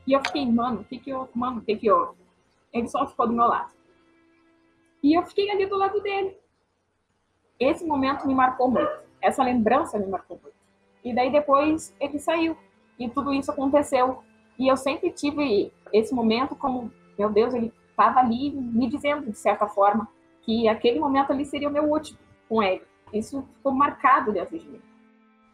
E 0.07 0.13
eu 0.13 0.21
fiquei, 0.21 0.45
mano, 0.51 0.83
o 0.83 0.85
que 0.85 0.99
que 0.99 1.11
eu, 1.11 1.29
mano, 1.35 1.59
o 1.59 1.65
que 1.65 1.77
que 1.77 1.87
eu? 1.87 2.15
Ele 2.73 2.89
só 2.89 3.07
ficou 3.07 3.27
do 3.27 3.33
meu 3.33 3.47
lado. 3.47 3.73
E 5.03 5.15
eu 5.15 5.23
fiquei 5.25 5.51
ali 5.51 5.67
do 5.67 5.77
lado 5.77 6.01
dele. 6.01 6.37
Esse 7.59 7.87
momento 7.87 8.27
me 8.27 8.35
marcou 8.35 8.71
muito. 8.71 9.05
Essa 9.21 9.43
lembrança 9.43 9.99
me 9.99 10.07
marcou 10.07 10.39
muito. 10.43 10.57
E 11.03 11.15
daí 11.15 11.31
depois 11.31 11.95
ele 11.99 12.19
saiu. 12.19 12.57
E 12.99 13.09
tudo 13.09 13.33
isso 13.33 13.51
aconteceu. 13.51 14.23
E 14.59 14.69
eu 14.69 14.77
sempre 14.77 15.11
tive 15.11 15.73
esse 15.93 16.15
momento 16.15 16.55
como, 16.55 16.93
meu 17.19 17.31
Deus, 17.31 17.55
ele 17.55 17.73
estava 17.95 18.21
ali 18.21 18.51
me 18.51 18.89
dizendo, 18.89 19.31
de 19.31 19.39
certa 19.39 19.67
forma, 19.69 20.09
que 20.43 20.69
aquele 20.69 20.99
momento 20.99 21.33
ali 21.33 21.45
seria 21.45 21.69
o 21.69 21.73
meu 21.73 21.85
último 21.85 22.19
com 22.49 22.63
ele. 22.63 22.83
Isso 23.13 23.47
ficou 23.57 23.73
marcado 23.73 24.33
dentro 24.33 24.59
de 24.59 24.69
mim. 24.69 24.81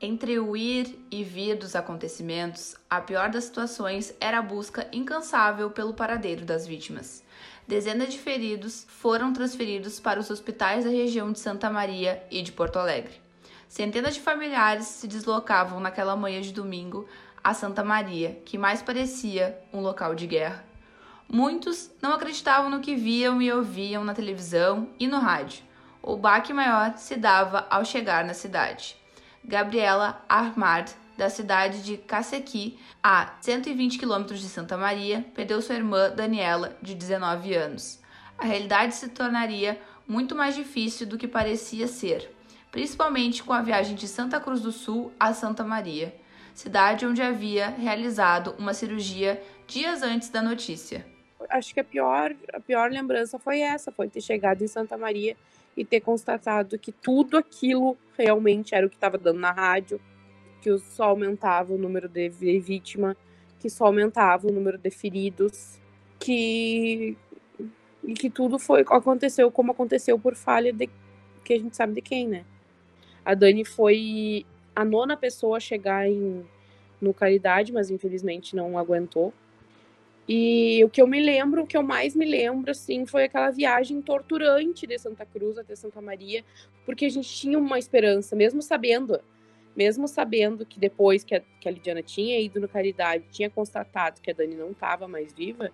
Entre 0.00 0.38
o 0.38 0.56
ir 0.56 0.99
e 1.11 1.23
vir 1.23 1.56
dos 1.56 1.76
acontecimentos, 1.76 2.75
a 2.88 3.02
pior 3.02 3.28
das 3.28 3.44
situações 3.44 4.16
era 4.18 4.38
a 4.38 4.42
busca 4.42 4.88
incansável 4.92 5.70
pelo 5.70 5.92
paradeiro 5.92 6.42
das 6.42 6.66
vítimas. 6.66 7.23
Dezenas 7.68 8.11
de 8.11 8.18
feridos 8.18 8.87
foram 8.88 9.32
transferidos 9.32 10.00
para 10.00 10.18
os 10.18 10.30
hospitais 10.30 10.85
da 10.85 10.90
região 10.90 11.30
de 11.30 11.38
Santa 11.38 11.68
Maria 11.68 12.25
e 12.30 12.40
de 12.40 12.50
Porto 12.50 12.78
Alegre. 12.78 13.20
Centenas 13.68 14.14
de 14.14 14.20
familiares 14.20 14.87
se 14.87 15.06
deslocavam 15.06 15.78
naquela 15.78 16.16
manhã 16.16 16.40
de 16.40 16.52
domingo 16.52 17.06
a 17.44 17.52
Santa 17.52 17.85
Maria, 17.85 18.40
que 18.44 18.59
mais 18.59 18.82
parecia 18.82 19.56
um 19.73 19.80
local 19.80 20.14
de 20.14 20.26
guerra. 20.26 20.69
Muitos 21.32 21.92
não 22.02 22.12
acreditavam 22.12 22.68
no 22.68 22.80
que 22.80 22.96
viam 22.96 23.40
e 23.40 23.52
ouviam 23.52 24.02
na 24.02 24.12
televisão 24.12 24.88
e 24.99 25.06
no 25.06 25.20
rádio. 25.20 25.62
O 26.02 26.16
baque 26.16 26.52
maior 26.52 26.96
se 26.96 27.14
dava 27.14 27.68
ao 27.70 27.84
chegar 27.84 28.25
na 28.25 28.34
cidade. 28.34 28.96
Gabriela 29.44 30.25
Armard, 30.28 30.92
da 31.16 31.30
cidade 31.30 31.84
de 31.84 31.96
Cacequi, 31.99 32.80
a 33.00 33.32
120 33.40 33.96
quilômetros 33.96 34.40
de 34.40 34.49
Santa 34.49 34.76
Maria, 34.76 35.25
perdeu 35.32 35.62
sua 35.62 35.76
irmã 35.76 36.10
Daniela, 36.10 36.76
de 36.82 36.96
19 36.96 37.54
anos. 37.54 38.00
A 38.37 38.44
realidade 38.44 38.96
se 38.96 39.08
tornaria 39.10 39.80
muito 40.08 40.34
mais 40.34 40.56
difícil 40.56 41.06
do 41.06 41.16
que 41.16 41.28
parecia 41.28 41.87
ser, 41.87 42.34
principalmente 42.72 43.44
com 43.44 43.52
a 43.52 43.62
viagem 43.62 43.94
de 43.94 44.08
Santa 44.08 44.40
Cruz 44.40 44.60
do 44.60 44.72
Sul 44.72 45.12
a 45.20 45.32
Santa 45.32 45.62
Maria 45.62 46.12
cidade 46.54 47.06
onde 47.06 47.22
havia 47.22 47.68
realizado 47.68 48.54
uma 48.58 48.75
cirurgia 48.75 49.42
dias 49.66 50.02
antes 50.02 50.28
da 50.28 50.42
notícia. 50.42 51.06
Acho 51.49 51.73
que 51.73 51.80
a 51.80 51.85
pior, 51.85 52.35
a 52.52 52.61
pior 52.61 52.90
lembrança 52.90 53.38
foi 53.38 53.61
essa, 53.61 53.90
foi 53.90 54.09
ter 54.09 54.20
chegado 54.20 54.62
em 54.62 54.66
Santa 54.66 54.97
Maria 54.97 55.37
e 55.76 55.85
ter 55.85 56.00
constatado 56.00 56.78
que 56.78 56.92
tudo 56.92 57.37
aquilo 57.37 57.97
realmente 58.18 58.75
era 58.75 58.87
o 58.87 58.90
que 58.90 58.97
estava 58.97 59.16
dando 59.16 59.40
na 59.40 59.52
rádio, 59.52 60.00
que 60.61 60.76
só 60.78 61.04
aumentava 61.04 61.73
o 61.73 61.78
número 61.78 62.09
de 62.09 62.28
vítima, 62.28 63.16
que 63.59 63.70
só 63.70 63.87
aumentava 63.87 64.49
o 64.49 64.52
número 64.52 64.78
de 64.78 64.90
feridos, 64.90 65.78
que 66.18 67.16
e 68.02 68.14
que 68.14 68.30
tudo 68.30 68.59
foi 68.59 68.80
aconteceu 68.80 69.50
como 69.50 69.73
aconteceu 69.73 70.18
por 70.18 70.35
falha 70.35 70.73
de 70.73 70.88
que 71.44 71.52
a 71.52 71.59
gente 71.59 71.76
sabe 71.76 71.94
de 71.94 72.00
quem, 72.00 72.26
né? 72.26 72.44
A 73.25 73.35
Dani 73.35 73.64
foi 73.64 74.47
a 74.75 74.85
nona 74.85 75.16
pessoa 75.16 75.59
a 75.59 75.61
chegar 75.61 76.09
em 76.09 76.44
no 77.00 77.14
Caridade, 77.14 77.73
mas 77.73 77.90
infelizmente 77.90 78.54
não 78.54 78.78
aguentou. 78.78 79.32
E 80.32 80.84
o 80.84 80.88
que 80.88 81.02
eu 81.02 81.08
me 81.08 81.20
lembro, 81.20 81.64
o 81.64 81.66
que 81.66 81.76
eu 81.76 81.82
mais 81.82 82.14
me 82.14 82.25
lembro, 82.25 82.70
assim, 82.70 83.04
foi 83.04 83.25
aquela 83.25 83.50
viagem 83.50 84.00
torturante 84.00 84.87
de 84.87 84.96
Santa 84.96 85.26
Cruz 85.26 85.58
até 85.58 85.75
Santa 85.75 86.00
Maria, 86.00 86.44
porque 86.87 87.06
a 87.06 87.08
gente 87.08 87.28
tinha 87.28 87.58
uma 87.58 87.80
esperança, 87.80 88.37
mesmo 88.37 88.62
sabendo, 88.62 89.20
mesmo 89.75 90.06
sabendo 90.06 90.64
que 90.64 90.78
depois 90.78 91.25
que 91.25 91.34
a, 91.34 91.40
que 91.60 91.68
a 91.68 91.72
Lidiana 91.72 92.00
tinha 92.00 92.38
ido 92.38 92.60
no 92.60 92.68
Caridade, 92.68 93.25
tinha 93.32 93.50
constatado 93.50 94.20
que 94.20 94.30
a 94.30 94.32
Dani 94.32 94.54
não 94.54 94.70
estava 94.70 95.08
mais 95.08 95.32
viva, 95.32 95.72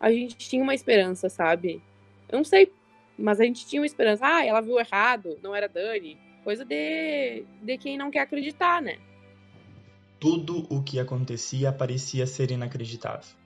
a 0.00 0.10
gente 0.10 0.36
tinha 0.36 0.64
uma 0.64 0.74
esperança, 0.74 1.28
sabe? 1.28 1.80
Eu 2.28 2.38
não 2.38 2.44
sei, 2.44 2.72
mas 3.16 3.38
a 3.38 3.44
gente 3.44 3.64
tinha 3.68 3.80
uma 3.80 3.86
esperança. 3.86 4.26
Ah, 4.26 4.44
ela 4.44 4.60
viu 4.60 4.80
errado, 4.80 5.38
não 5.44 5.54
era 5.54 5.68
Dani. 5.68 6.18
Coisa 6.42 6.64
de, 6.64 7.44
de 7.62 7.78
quem 7.78 7.96
não 7.96 8.10
quer 8.10 8.22
acreditar, 8.22 8.82
né? 8.82 8.98
Tudo 10.18 10.66
o 10.68 10.82
que 10.82 10.98
acontecia 10.98 11.72
parecia 11.72 12.26
ser 12.26 12.50
inacreditável. 12.50 13.38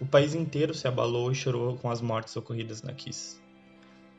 O 0.00 0.06
país 0.06 0.32
inteiro 0.32 0.72
se 0.74 0.86
abalou 0.86 1.32
e 1.32 1.34
chorou 1.34 1.76
com 1.76 1.90
as 1.90 2.00
mortes 2.00 2.36
ocorridas 2.36 2.82
na 2.84 2.92
Kiss. 2.92 3.42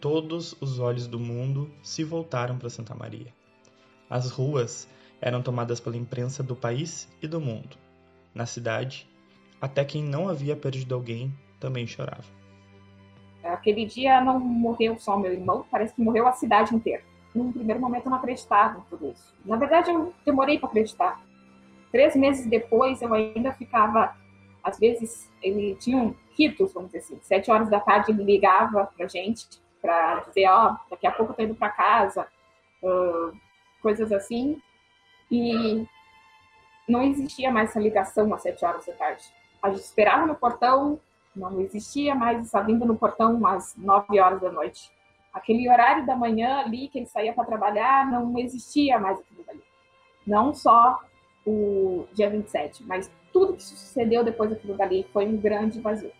Todos 0.02 0.54
os 0.60 0.78
olhos 0.78 1.08
do 1.08 1.18
mundo 1.18 1.72
se 1.82 2.04
voltaram 2.04 2.58
para 2.58 2.70
Santa 2.70 2.94
Maria. 2.94 3.34
As 4.10 4.30
ruas 4.30 4.90
eram 5.22 5.42
tomadas 5.42 5.80
pela 5.80 5.96
imprensa 5.96 6.44
do 6.44 6.54
país 6.54 7.08
e 7.22 7.28
do 7.28 7.40
mundo. 7.40 7.78
Na 8.34 8.46
cidade, 8.46 9.08
até 9.62 9.86
quem 9.86 10.04
não 10.04 10.28
havia 10.28 10.56
perdido 10.56 10.96
alguém 10.96 11.34
também 11.62 11.88
chorava. 11.88 12.26
Aquele 13.42 13.86
dia 13.86 14.20
não 14.20 14.38
morreu 14.38 15.00
só 15.00 15.18
meu 15.18 15.32
irmão, 15.32 15.66
parece 15.72 15.94
que 15.94 16.02
morreu 16.02 16.28
a 16.28 16.34
cidade 16.34 16.76
inteira. 16.76 17.04
Num 17.34 17.54
primeiro 17.54 17.80
momento 17.80 18.06
eu 18.06 18.10
não 18.10 18.18
acreditava 18.18 18.80
em 18.80 18.82
tudo 18.90 19.12
isso. 19.12 19.34
Na 19.46 19.56
verdade, 19.56 19.90
eu 19.92 20.14
demorei 20.26 20.60
para 20.60 20.68
acreditar. 20.68 21.22
Três 21.90 22.18
meses 22.18 22.46
depois, 22.48 23.02
eu 23.02 23.14
ainda 23.14 23.54
ficava 23.54 24.16
às 24.64 24.80
vezes 24.80 25.30
ele 25.42 25.76
tinha 25.76 25.98
um 25.98 26.16
ritos, 26.38 26.74
vamos 26.74 26.92
dizer 26.92 27.00
assim. 27.00 27.20
Sete 27.22 27.52
horas 27.52 27.70
da 27.70 27.80
tarde 27.80 28.12
ele 28.12 28.24
ligava 28.24 28.86
pra 28.96 29.08
gente 29.08 29.48
para 29.82 30.22
dizer, 30.22 30.48
ó, 30.48 30.72
oh, 30.72 30.90
daqui 30.90 31.08
a 31.08 31.12
pouco 31.12 31.32
eu 31.32 31.36
tô 31.36 31.44
indo 31.44 31.56
para 31.56 31.70
casa, 31.70 32.28
uh, 32.84 33.38
coisas 33.82 34.12
assim. 34.12 34.62
E 35.32 35.86
não 36.88 37.04
existia 37.04 37.52
mais 37.52 37.70
essa 37.70 37.80
ligação 37.80 38.34
às 38.34 38.42
sete 38.42 38.66
horas 38.66 38.86
da 38.86 38.94
tarde. 38.94 39.24
A 39.62 39.70
gente 39.70 39.84
esperava 39.84 40.26
no 40.26 40.36
portão, 40.36 41.00
não 41.36 41.60
existia 41.62 42.16
mais 42.16 42.40
essa 42.40 42.62
vinda 42.62 42.86
no 42.86 42.98
portão 42.98 43.46
às 43.46 43.76
nove 43.76 44.20
horas 44.20 44.42
da 44.42 44.52
noite. 44.52 44.92
Aquele 45.34 45.70
horário 45.70 46.06
da 46.06 46.16
manhã 46.16 46.60
ali 46.60 46.88
que 46.88 46.98
ele 46.98 47.06
saía 47.06 47.34
para 47.34 47.46
trabalhar, 47.46 48.10
não 48.10 48.38
existia 48.38 48.98
mais 48.98 49.20
aquilo 49.20 49.46
ali. 49.48 49.64
Não 50.26 50.54
só 50.54 51.00
o 51.46 52.08
dia 52.14 52.30
27, 52.30 52.84
mas 52.84 53.12
tudo 53.32 53.54
que 53.54 53.64
sucedeu 53.64 54.24
depois 54.24 54.50
daquilo 54.50 54.76
dali 54.76 55.06
foi 55.12 55.26
um 55.26 55.38
grande 55.38 55.80
vazio. 55.80 56.12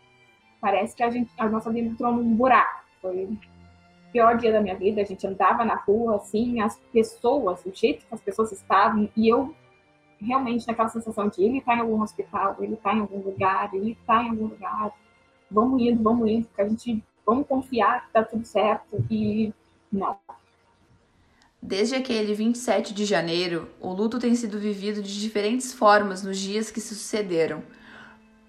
Parece 0.62 0.96
que 0.96 1.04
a, 1.04 1.10
gente, 1.10 1.32
a 1.38 1.48
nossa 1.48 1.72
vida 1.72 1.88
entrou 1.88 2.12
num 2.12 2.36
buraco. 2.36 2.84
Foi 3.02 3.26
o 3.26 3.38
pior 4.12 4.38
dia 4.38 4.52
da 4.52 4.62
minha 4.62 4.76
vida. 4.76 5.02
A 5.02 5.06
gente 5.06 5.26
andava 5.26 5.64
na 5.64 5.76
rua, 5.76 6.18
assim, 6.18 6.62
as 6.62 6.78
pessoas, 6.92 7.66
o 7.66 7.74
jeito 7.74 8.06
que 8.06 8.14
as 8.14 8.22
pessoas 8.22 8.52
estavam, 8.52 9.10
e 9.16 9.30
eu 9.30 9.56
realmente 10.22 10.68
naquela 10.68 10.90
sensação 10.90 11.30
de 11.30 11.44
ele 11.44 11.60
está 11.60 11.76
em 11.76 11.80
algum 11.80 12.02
hospital, 12.02 12.58
ele 12.60 12.74
está 12.74 12.94
em 12.94 13.00
algum 13.00 13.20
lugar, 13.20 13.74
ele 13.74 13.92
está 13.92 14.24
em 14.24 14.30
algum 14.30 14.48
lugar. 14.48 14.92
Vamos 15.50 15.82
indo, 15.82 16.04
vamos 16.04 16.30
indo, 16.30 16.48
porque 16.48 16.62
a 16.62 16.68
gente 16.68 17.04
vamos 17.26 17.48
confiar 17.48 18.02
que 18.02 18.08
está 18.08 18.24
tudo 18.24 18.46
certo 18.46 19.06
e 19.10 19.54
não. 19.92 20.18
Desde 21.62 21.94
aquele 21.94 22.34
27 22.34 22.94
de 22.94 23.04
janeiro, 23.04 23.70
o 23.82 23.92
luto 23.92 24.18
tem 24.18 24.34
sido 24.34 24.58
vivido 24.58 25.04
de 25.04 25.20
diferentes 25.20 25.74
formas 25.74 26.24
nos 26.24 26.38
dias 26.38 26.72
que 26.72 26.80
se 26.80 26.96
sucederam. 26.96 27.62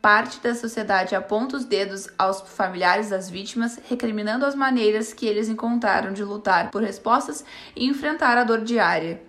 Parte 0.01 0.41
da 0.41 0.55
sociedade 0.55 1.17
aponta 1.17 1.57
os 1.57 1.65
dedos 1.65 2.09
aos 2.17 2.41
familiares 2.41 3.11
das 3.11 3.29
vítimas, 3.29 3.81
recriminando 3.89 4.47
as 4.47 4.55
maneiras 4.55 5.13
que 5.13 5.27
eles 5.27 5.49
encontraram 5.49 6.13
de 6.13 6.23
lutar 6.23 6.71
por 6.71 6.83
respostas 6.83 7.45
e 7.75 7.85
enfrentar 7.85 8.39
a 8.39 8.45
dor 8.45 8.63
diária, 8.63 9.21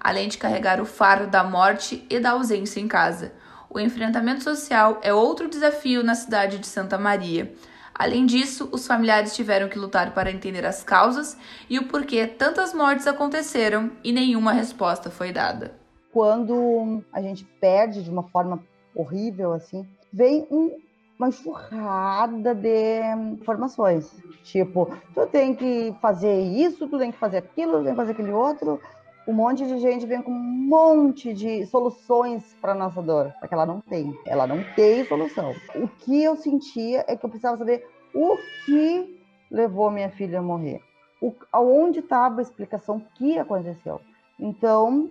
além 0.00 0.28
de 0.28 0.38
carregar 0.38 0.80
o 0.80 0.86
fardo 0.86 1.26
da 1.26 1.44
morte 1.44 2.04
e 2.08 2.18
da 2.18 2.30
ausência 2.30 2.80
em 2.80 2.88
casa. 2.88 3.34
O 3.68 3.78
enfrentamento 3.78 4.42
social 4.42 4.98
é 5.02 5.12
outro 5.12 5.46
desafio 5.46 6.02
na 6.02 6.14
cidade 6.14 6.58
de 6.58 6.66
Santa 6.66 6.96
Maria. 6.96 7.52
Além 7.98 8.26
disso, 8.26 8.68
os 8.72 8.86
familiares 8.86 9.34
tiveram 9.34 9.70
que 9.70 9.78
lutar 9.78 10.12
para 10.12 10.30
entender 10.30 10.66
as 10.66 10.84
causas 10.84 11.36
e 11.68 11.78
o 11.78 11.88
porquê 11.88 12.26
tantas 12.26 12.74
mortes 12.74 13.06
aconteceram 13.06 13.90
e 14.04 14.12
nenhuma 14.12 14.52
resposta 14.52 15.10
foi 15.10 15.32
dada. 15.32 15.74
Quando 16.12 17.02
a 17.10 17.22
gente 17.22 17.44
perde 17.58 18.02
de 18.02 18.10
uma 18.10 18.24
forma 18.24 18.62
horrível 18.94 19.54
assim, 19.54 19.86
vem 20.12 20.46
um, 20.50 20.78
uma 21.18 21.28
enxurrada 21.28 22.54
de 22.54 23.00
informações. 23.32 24.14
Tipo, 24.44 24.94
tu 25.14 25.26
tem 25.28 25.54
que 25.54 25.94
fazer 26.00 26.38
isso, 26.38 26.86
tu 26.86 26.98
tem 26.98 27.10
que 27.10 27.18
fazer 27.18 27.38
aquilo, 27.38 27.78
tu 27.78 27.84
tem 27.84 27.92
que 27.92 27.96
fazer 27.96 28.12
aquele 28.12 28.32
outro. 28.32 28.78
Um 29.26 29.32
monte 29.32 29.66
de 29.66 29.78
gente 29.78 30.06
vem 30.06 30.22
com 30.22 30.30
um 30.30 30.68
monte 30.68 31.34
de 31.34 31.66
soluções 31.66 32.56
para 32.60 32.74
nossa 32.74 33.02
dor, 33.02 33.34
porque 33.40 33.52
ela 33.52 33.66
não 33.66 33.80
tem. 33.80 34.16
Ela 34.24 34.46
não 34.46 34.62
tem 34.74 35.04
solução. 35.04 35.52
O 35.74 35.88
que 35.88 36.22
eu 36.22 36.36
sentia 36.36 37.04
é 37.08 37.16
que 37.16 37.24
eu 37.24 37.28
precisava 37.28 37.56
saber 37.56 37.84
o 38.14 38.36
que 38.64 39.20
levou 39.50 39.90
minha 39.90 40.10
filha 40.10 40.38
a 40.38 40.42
morrer. 40.42 40.80
O, 41.20 41.32
aonde 41.50 41.98
estava 41.98 42.40
a 42.40 42.42
explicação 42.42 43.02
que 43.16 43.36
aconteceu. 43.36 44.00
Então, 44.38 45.10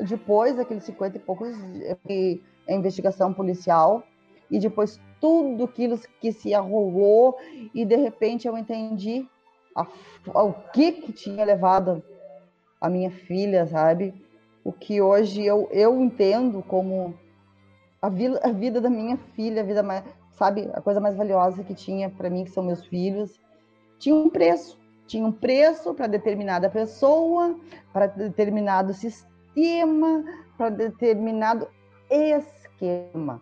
depois 0.00 0.56
daqueles 0.56 0.82
50 0.84 1.18
e 1.18 1.20
poucos, 1.20 1.56
a 2.68 2.72
investigação 2.72 3.32
policial, 3.32 4.02
e 4.50 4.58
depois 4.58 5.00
tudo 5.20 5.64
aquilo 5.64 5.98
que 6.20 6.32
se 6.32 6.52
arrolou, 6.52 7.38
e 7.72 7.84
de 7.84 7.96
repente 7.96 8.48
eu 8.48 8.58
entendi 8.58 9.24
a, 9.74 9.86
o 10.34 10.52
que, 10.72 10.92
que 10.92 11.12
tinha 11.12 11.44
levado 11.44 12.02
a 12.82 12.90
minha 12.90 13.12
filha, 13.12 13.64
sabe? 13.64 14.12
O 14.64 14.72
que 14.72 15.00
hoje 15.00 15.46
eu, 15.46 15.68
eu 15.70 16.00
entendo 16.00 16.62
como 16.64 17.14
a 18.02 18.08
vida, 18.08 18.40
a 18.42 18.50
vida 18.50 18.80
da 18.80 18.90
minha 18.90 19.16
filha, 19.36 19.62
a 19.62 19.64
vida 19.64 19.84
mais, 19.84 20.02
sabe, 20.32 20.68
a 20.74 20.80
coisa 20.80 21.00
mais 21.00 21.16
valiosa 21.16 21.62
que 21.62 21.74
tinha 21.74 22.10
para 22.10 22.28
mim, 22.28 22.42
que 22.42 22.50
são 22.50 22.64
meus 22.64 22.84
filhos, 22.86 23.40
tinha 24.00 24.16
um 24.16 24.28
preço. 24.28 24.76
Tinha 25.06 25.24
um 25.24 25.30
preço 25.30 25.94
para 25.94 26.08
determinada 26.08 26.68
pessoa, 26.68 27.56
para 27.92 28.08
determinado 28.08 28.92
sistema, 28.92 30.24
para 30.58 30.68
determinado 30.68 31.68
esquema. 32.10 33.40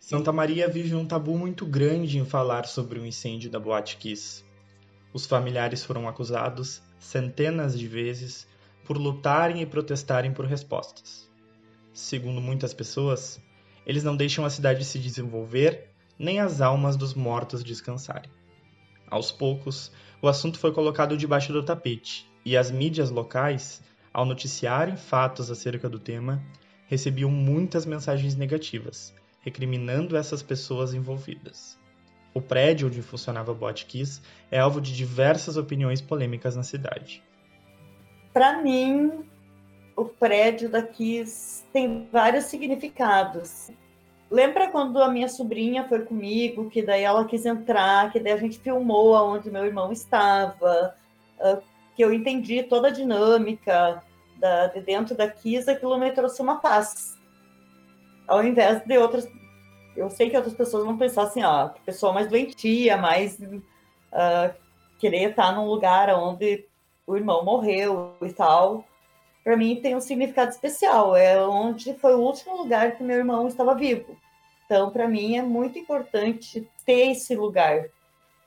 Santa 0.00 0.32
Maria 0.32 0.66
vive 0.66 0.96
um 0.96 1.06
tabu 1.06 1.38
muito 1.38 1.64
grande 1.64 2.18
em 2.18 2.24
falar 2.24 2.66
sobre 2.66 2.98
o 2.98 3.06
incêndio 3.06 3.50
da 3.50 3.60
Boate 3.60 3.98
Kiss. 3.98 4.44
Os 5.12 5.26
familiares 5.26 5.84
foram 5.84 6.08
acusados 6.08 6.82
centenas 6.98 7.78
de 7.78 7.86
vezes 7.86 8.48
por 8.84 8.96
lutarem 8.96 9.62
e 9.62 9.66
protestarem 9.66 10.32
por 10.32 10.46
respostas. 10.46 11.30
Segundo 11.92 12.40
muitas 12.40 12.72
pessoas, 12.72 13.40
eles 13.86 14.04
não 14.04 14.16
deixam 14.16 14.44
a 14.44 14.50
cidade 14.50 14.84
se 14.84 14.98
desenvolver 14.98 15.90
nem 16.18 16.38
as 16.38 16.60
almas 16.60 16.96
dos 16.96 17.14
mortos 17.14 17.64
descansarem. 17.64 18.30
Aos 19.10 19.32
poucos, 19.32 19.90
o 20.22 20.28
assunto 20.28 20.58
foi 20.58 20.72
colocado 20.72 21.16
debaixo 21.16 21.52
do 21.52 21.64
tapete 21.64 22.30
e 22.44 22.56
as 22.56 22.70
mídias 22.70 23.10
locais, 23.10 23.82
ao 24.12 24.24
noticiarem 24.24 24.96
fatos 24.96 25.50
acerca 25.50 25.88
do 25.88 25.98
tema, 25.98 26.42
recebiam 26.86 27.30
muitas 27.30 27.86
mensagens 27.86 28.34
negativas, 28.36 29.14
recriminando 29.40 30.16
essas 30.16 30.42
pessoas 30.42 30.92
envolvidas. 30.92 31.78
O 32.32 32.40
prédio 32.40 32.86
onde 32.86 33.02
funcionava 33.02 33.50
o 33.50 33.74
Kiss 33.74 34.20
é 34.50 34.58
alvo 34.58 34.80
de 34.80 34.94
diversas 34.94 35.56
opiniões 35.56 36.00
polêmicas 36.00 36.54
na 36.54 36.62
cidade. 36.62 37.22
Para 38.32 38.60
mim, 38.62 39.24
o 39.96 40.04
prédio 40.04 40.68
da 40.68 40.82
Kiss 40.82 41.64
tem 41.72 42.08
vários 42.10 42.44
significados. 42.44 43.70
Lembra 44.30 44.70
quando 44.70 45.02
a 45.02 45.08
minha 45.08 45.28
sobrinha 45.28 45.88
foi 45.88 46.04
comigo, 46.04 46.70
que 46.70 46.82
daí 46.82 47.02
ela 47.02 47.24
quis 47.24 47.44
entrar, 47.44 48.12
que 48.12 48.20
daí 48.20 48.32
a 48.32 48.36
gente 48.36 48.58
filmou 48.60 49.16
aonde 49.16 49.50
meu 49.50 49.66
irmão 49.66 49.90
estava, 49.90 50.94
uh, 51.40 51.60
que 51.96 52.04
eu 52.04 52.12
entendi 52.12 52.62
toda 52.62 52.88
a 52.88 52.92
dinâmica 52.92 54.02
da, 54.38 54.68
de 54.68 54.80
dentro 54.80 55.16
da 55.16 55.28
Kiss, 55.28 55.68
aquilo 55.68 55.98
me 55.98 56.12
trouxe 56.12 56.40
uma 56.40 56.60
paz. 56.60 57.18
Ao 58.28 58.44
invés 58.44 58.84
de 58.84 58.96
outras 58.96 59.28
eu 59.96 60.08
sei 60.08 60.30
que 60.30 60.36
outras 60.36 60.54
pessoas 60.54 60.84
vão 60.84 60.96
pensar 60.96 61.24
assim, 61.24 61.42
ó, 61.42 61.68
que 61.68 61.80
pessoa 61.82 62.12
mais 62.12 62.28
doentia, 62.28 62.96
mais 62.96 63.38
uh, 63.38 64.54
querer 64.98 65.30
estar 65.30 65.52
num 65.52 65.66
lugar 65.66 66.08
onde 66.14 66.66
o 67.10 67.16
irmão 67.16 67.44
morreu 67.44 68.14
e 68.22 68.32
tal. 68.32 68.84
Para 69.42 69.56
mim 69.56 69.80
tem 69.80 69.96
um 69.96 70.00
significado 70.00 70.50
especial. 70.50 71.16
É 71.16 71.44
onde 71.44 71.94
foi 71.94 72.14
o 72.14 72.20
último 72.20 72.56
lugar 72.56 72.96
que 72.96 73.02
meu 73.02 73.16
irmão 73.16 73.48
estava 73.48 73.74
vivo. 73.74 74.16
Então, 74.64 74.90
para 74.90 75.08
mim 75.08 75.36
é 75.36 75.42
muito 75.42 75.78
importante 75.78 76.68
ter 76.86 77.10
esse 77.10 77.34
lugar, 77.34 77.86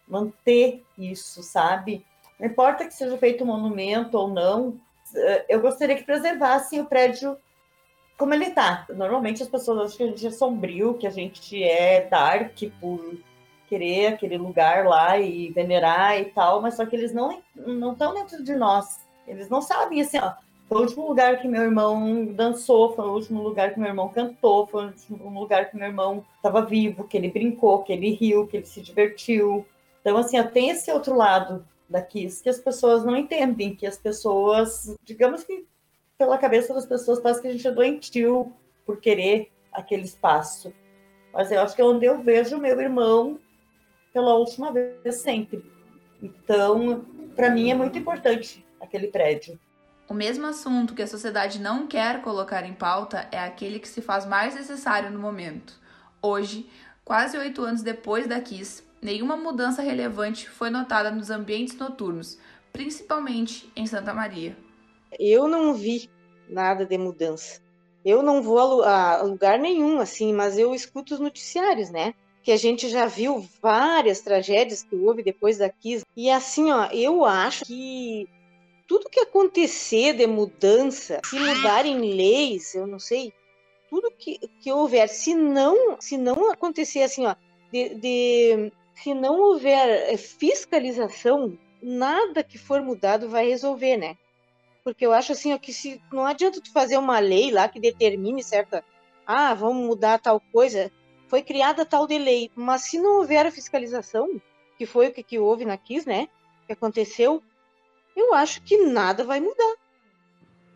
manter 0.08 0.82
isso, 0.98 1.44
sabe? 1.44 2.06
Não 2.40 2.48
importa 2.48 2.86
que 2.86 2.94
seja 2.94 3.18
feito 3.18 3.44
um 3.44 3.48
monumento 3.48 4.18
ou 4.18 4.30
não, 4.30 4.80
eh, 5.14 5.46
eu 5.50 5.60
gostaria 5.60 5.98
que 5.98 6.04
preservassem 6.04 6.80
o 6.80 6.86
prédio 6.86 7.38
como 8.18 8.34
ele 8.34 8.46
está. 8.46 8.86
Normalmente 8.90 9.44
as 9.44 9.50
pessoas 9.50 9.80
acham 9.80 9.98
que 9.98 10.04
a 10.04 10.08
gente 10.08 10.28
é 10.28 10.32
sombrio, 10.32 10.94
que 10.94 11.06
a 11.06 11.10
gente 11.10 11.62
é 11.62 12.08
dark 12.08 12.58
por 12.80 13.18
querer 13.74 14.08
aquele 14.08 14.38
lugar 14.38 14.86
lá 14.86 15.18
e 15.18 15.50
venerar 15.50 16.20
e 16.20 16.26
tal, 16.26 16.62
mas 16.62 16.76
só 16.76 16.86
que 16.86 16.96
eles 16.96 17.12
não 17.12 17.42
estão 17.92 18.14
dentro 18.14 18.44
de 18.44 18.56
nós. 18.56 19.00
Eles 19.28 19.50
não 19.50 19.62
sabem 19.64 20.00
assim, 20.00 20.20
ó. 20.20 20.34
Foi 20.70 20.78
o 20.78 20.82
último 20.82 21.08
lugar 21.08 21.42
que 21.42 21.48
meu 21.48 21.64
irmão 21.64 22.26
dançou, 22.26 22.94
foi 22.96 23.06
o 23.06 23.14
último 23.14 23.42
lugar 23.42 23.74
que 23.74 23.80
meu 23.80 23.90
irmão 23.90 24.10
cantou, 24.10 24.68
foi 24.68 24.86
o 24.86 24.88
último 24.88 25.40
lugar 25.40 25.72
que 25.72 25.76
meu 25.76 25.88
irmão 25.88 26.24
estava 26.36 26.64
vivo, 26.64 27.04
que 27.04 27.18
ele 27.18 27.30
brincou, 27.30 27.84
que 27.84 27.94
ele 27.94 28.12
riu, 28.12 28.48
que 28.48 28.58
ele 28.58 28.66
se 28.66 28.82
divertiu. 28.82 29.66
Então, 30.02 30.18
assim, 30.18 30.40
ó, 30.40 30.44
tem 30.44 30.70
esse 30.70 30.92
outro 30.92 31.16
lado 31.16 31.66
daqui 31.90 32.28
que 32.42 32.50
as 32.50 32.60
pessoas 32.60 33.04
não 33.04 33.18
entendem, 33.18 33.76
que 33.76 33.88
as 33.88 33.98
pessoas, 33.98 34.96
digamos 35.04 35.44
que 35.44 35.66
pela 36.18 36.38
cabeça 36.38 36.74
das 36.74 36.86
pessoas 36.86 37.20
parece 37.20 37.42
que 37.42 37.48
a 37.48 37.52
gente 37.52 37.68
é 37.68 37.72
doentio 37.72 38.54
por 38.86 39.02
querer 39.02 39.52
aquele 39.72 40.04
espaço. 40.04 40.72
Mas 41.34 41.52
eu 41.52 41.60
acho 41.62 41.76
que 41.76 41.82
é 41.82 41.86
onde 41.86 42.06
eu 42.06 42.22
vejo 42.22 42.58
meu 42.58 42.80
irmão 42.80 43.40
pela 44.14 44.36
última 44.36 44.72
vez 44.72 45.16
sempre. 45.16 45.66
Então, 46.22 47.04
para 47.36 47.50
mim 47.50 47.72
é 47.72 47.76
muito 47.76 47.98
importante 47.98 48.66
aquele 48.80 49.08
prédio. 49.08 49.60
O 50.08 50.14
mesmo 50.14 50.46
assunto 50.46 50.94
que 50.94 51.02
a 51.02 51.08
sociedade 51.08 51.60
não 51.60 51.88
quer 51.88 52.22
colocar 52.22 52.66
em 52.66 52.74
pauta 52.74 53.28
é 53.32 53.40
aquele 53.40 53.80
que 53.80 53.88
se 53.88 54.02
faz 54.02 54.26
mais 54.26 54.54
necessário 54.54 55.10
no 55.10 55.20
momento. 55.20 55.74
Hoje, 56.22 56.70
quase 57.04 57.38
oito 57.38 57.64
anos 57.64 57.82
depois 57.82 58.28
da 58.28 58.40
Kiss, 58.40 58.84
nenhuma 59.02 59.36
mudança 59.36 59.82
relevante 59.82 60.48
foi 60.50 60.70
notada 60.70 61.10
nos 61.10 61.30
ambientes 61.30 61.78
noturnos, 61.78 62.38
principalmente 62.72 63.72
em 63.76 63.88
Santa 63.88 64.14
Maria. 64.14 64.56
Eu 65.20 65.48
não 65.48 65.74
vi 65.74 66.10
nada 66.48 66.86
de 66.86 66.98
mudança. 66.98 67.62
Eu 68.06 68.22
não 68.22 68.42
vou 68.42 68.84
a 68.84 69.22
lugar 69.22 69.58
nenhum, 69.58 70.00
assim, 70.00 70.34
mas 70.34 70.58
eu 70.58 70.76
escuto 70.76 71.14
os 71.14 71.20
noticiários, 71.20 71.90
né? 71.90 72.14
Que 72.44 72.52
a 72.52 72.58
gente 72.58 72.90
já 72.90 73.06
viu 73.06 73.48
várias 73.62 74.22
tragédias 74.22 74.84
que 74.84 74.96
houve 74.96 75.24
depois 75.24 75.58
da 75.58 75.70
Kiss. 75.70 76.04
E 76.16 76.30
assim, 76.30 76.72
ó, 76.72 76.88
eu 76.92 77.24
acho 77.26 77.66
que 77.66 78.28
tudo 78.88 79.10
que 79.10 79.22
acontecer 79.22 80.14
de 80.14 80.28
mudança, 80.28 81.22
se 81.26 81.40
mudarem 81.40 82.00
leis, 82.00 82.76
eu 82.76 82.86
não 82.86 83.00
sei, 83.00 83.34
tudo 83.90 84.12
que, 84.12 84.40
que 84.60 84.72
houver, 84.72 85.08
se 85.08 85.34
não, 85.34 86.00
se 86.00 86.18
não 86.18 86.52
acontecer 86.52 87.04
assim, 87.04 87.26
ó, 87.26 87.36
de, 87.72 87.96
de, 87.96 88.72
se 88.96 89.14
não 89.14 89.40
houver 89.40 90.18
fiscalização, 90.18 91.58
nada 91.82 92.44
que 92.44 92.58
for 92.58 92.82
mudado 92.82 93.30
vai 93.30 93.48
resolver, 93.48 93.98
né? 93.98 94.18
Porque 94.84 95.06
eu 95.06 95.14
acho 95.14 95.32
assim 95.32 95.54
ó, 95.54 95.58
que 95.58 95.74
se 95.74 96.02
não 96.12 96.26
adianta 96.26 96.60
tu 96.60 96.72
fazer 96.72 96.98
uma 96.98 97.20
lei 97.20 97.52
lá 97.52 97.70
que 97.70 97.80
determine 97.80 98.44
certa, 98.44 98.84
ah, 99.26 99.54
vamos 99.54 99.86
mudar 99.86 100.20
tal 100.20 100.42
coisa, 100.52 100.92
foi 101.34 101.42
criada 101.42 101.84
tal 101.84 102.06
de 102.06 102.20
lei, 102.20 102.52
mas 102.56 102.84
se 102.84 103.00
não 103.00 103.18
houver 103.18 103.44
a 103.44 103.50
fiscalização, 103.50 104.40
que 104.78 104.86
foi 104.86 105.08
o 105.08 105.12
que, 105.12 105.24
que 105.24 105.40
houve 105.40 105.66
na 105.66 105.76
KIS, 105.76 106.06
né? 106.06 106.30
Que 106.68 106.74
aconteceu, 106.74 107.42
eu 108.16 108.36
acho 108.36 108.62
que 108.62 108.78
nada 108.86 109.24
vai 109.24 109.40
mudar. 109.40 109.76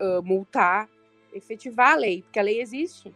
Uh, 0.01 0.23
multar, 0.23 0.89
efetivar 1.31 1.91
a 1.91 1.95
lei, 1.95 2.23
porque 2.23 2.39
a 2.39 2.41
lei 2.41 2.59
existe. 2.59 3.13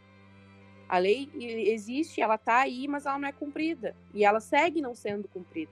A 0.87 0.99
lei 0.99 1.31
existe, 1.35 2.21
ela 2.21 2.35
está 2.35 2.59
aí, 2.59 2.87
mas 2.87 3.07
ela 3.07 3.17
não 3.17 3.27
é 3.27 3.31
cumprida. 3.31 3.95
E 4.13 4.23
ela 4.23 4.39
segue 4.39 4.79
não 4.79 4.93
sendo 4.93 5.27
cumprida. 5.27 5.71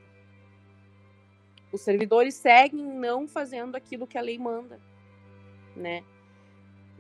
Os 1.72 1.82
servidores 1.82 2.34
seguem 2.34 2.84
não 2.84 3.28
fazendo 3.28 3.76
aquilo 3.76 4.08
que 4.08 4.18
a 4.18 4.22
lei 4.22 4.40
manda, 4.40 4.82
né? 5.76 6.04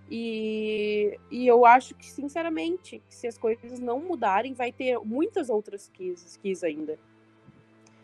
E, 0.09 1.19
e 1.29 1.45
eu 1.45 1.65
acho 1.65 1.93
que, 1.95 2.09
sinceramente, 2.09 3.01
se 3.07 3.27
as 3.27 3.37
coisas 3.37 3.79
não 3.79 3.99
mudarem, 3.99 4.53
vai 4.53 4.71
ter 4.71 4.97
muitas 4.99 5.49
outras 5.49 5.89
quis 5.93 6.63
ainda. 6.63 6.97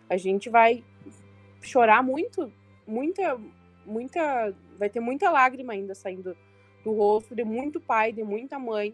A 0.10 0.18
gente 0.18 0.50
vai 0.50 0.84
chorar 1.62 2.04
muito 2.04 2.52
muita, 2.88 3.40
muita, 3.86 4.54
vai 4.78 4.90
ter 4.90 5.00
muita 5.00 5.32
lágrima 5.32 5.74
ainda 5.74 5.96
saindo 5.96 6.36
do 6.84 6.94
rosto 6.94 7.36
de 7.36 7.44
muito 7.44 7.80
pai, 7.80 8.12
de 8.12 8.24
muita 8.24 8.60
mãe, 8.60 8.94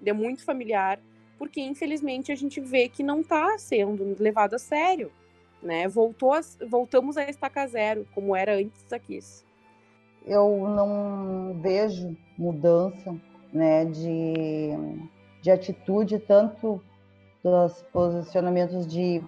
de 0.00 0.12
muito 0.12 0.44
familiar, 0.44 1.00
porque 1.38 1.60
infelizmente 1.60 2.30
a 2.30 2.34
gente 2.34 2.60
vê 2.60 2.88
que 2.88 3.02
não 3.02 3.20
está 3.20 3.58
sendo 3.58 4.16
levado 4.18 4.54
a 4.54 4.58
sério, 4.58 5.10
né? 5.62 5.88
Voltou 5.88 6.32
a, 6.32 6.40
voltamos 6.68 7.16
a 7.16 7.28
estaca 7.28 7.66
zero, 7.66 8.06
como 8.14 8.34
era 8.36 8.54
antes 8.54 8.84
da 8.84 8.98
Kiss. 8.98 9.44
Eu 10.26 10.68
não 10.68 11.58
vejo 11.60 12.16
mudança, 12.38 13.14
né, 13.52 13.84
de, 13.84 14.70
de 15.42 15.50
atitude 15.50 16.18
tanto 16.18 16.80
dos 17.42 17.82
posicionamentos 17.92 18.86
de 18.86 19.22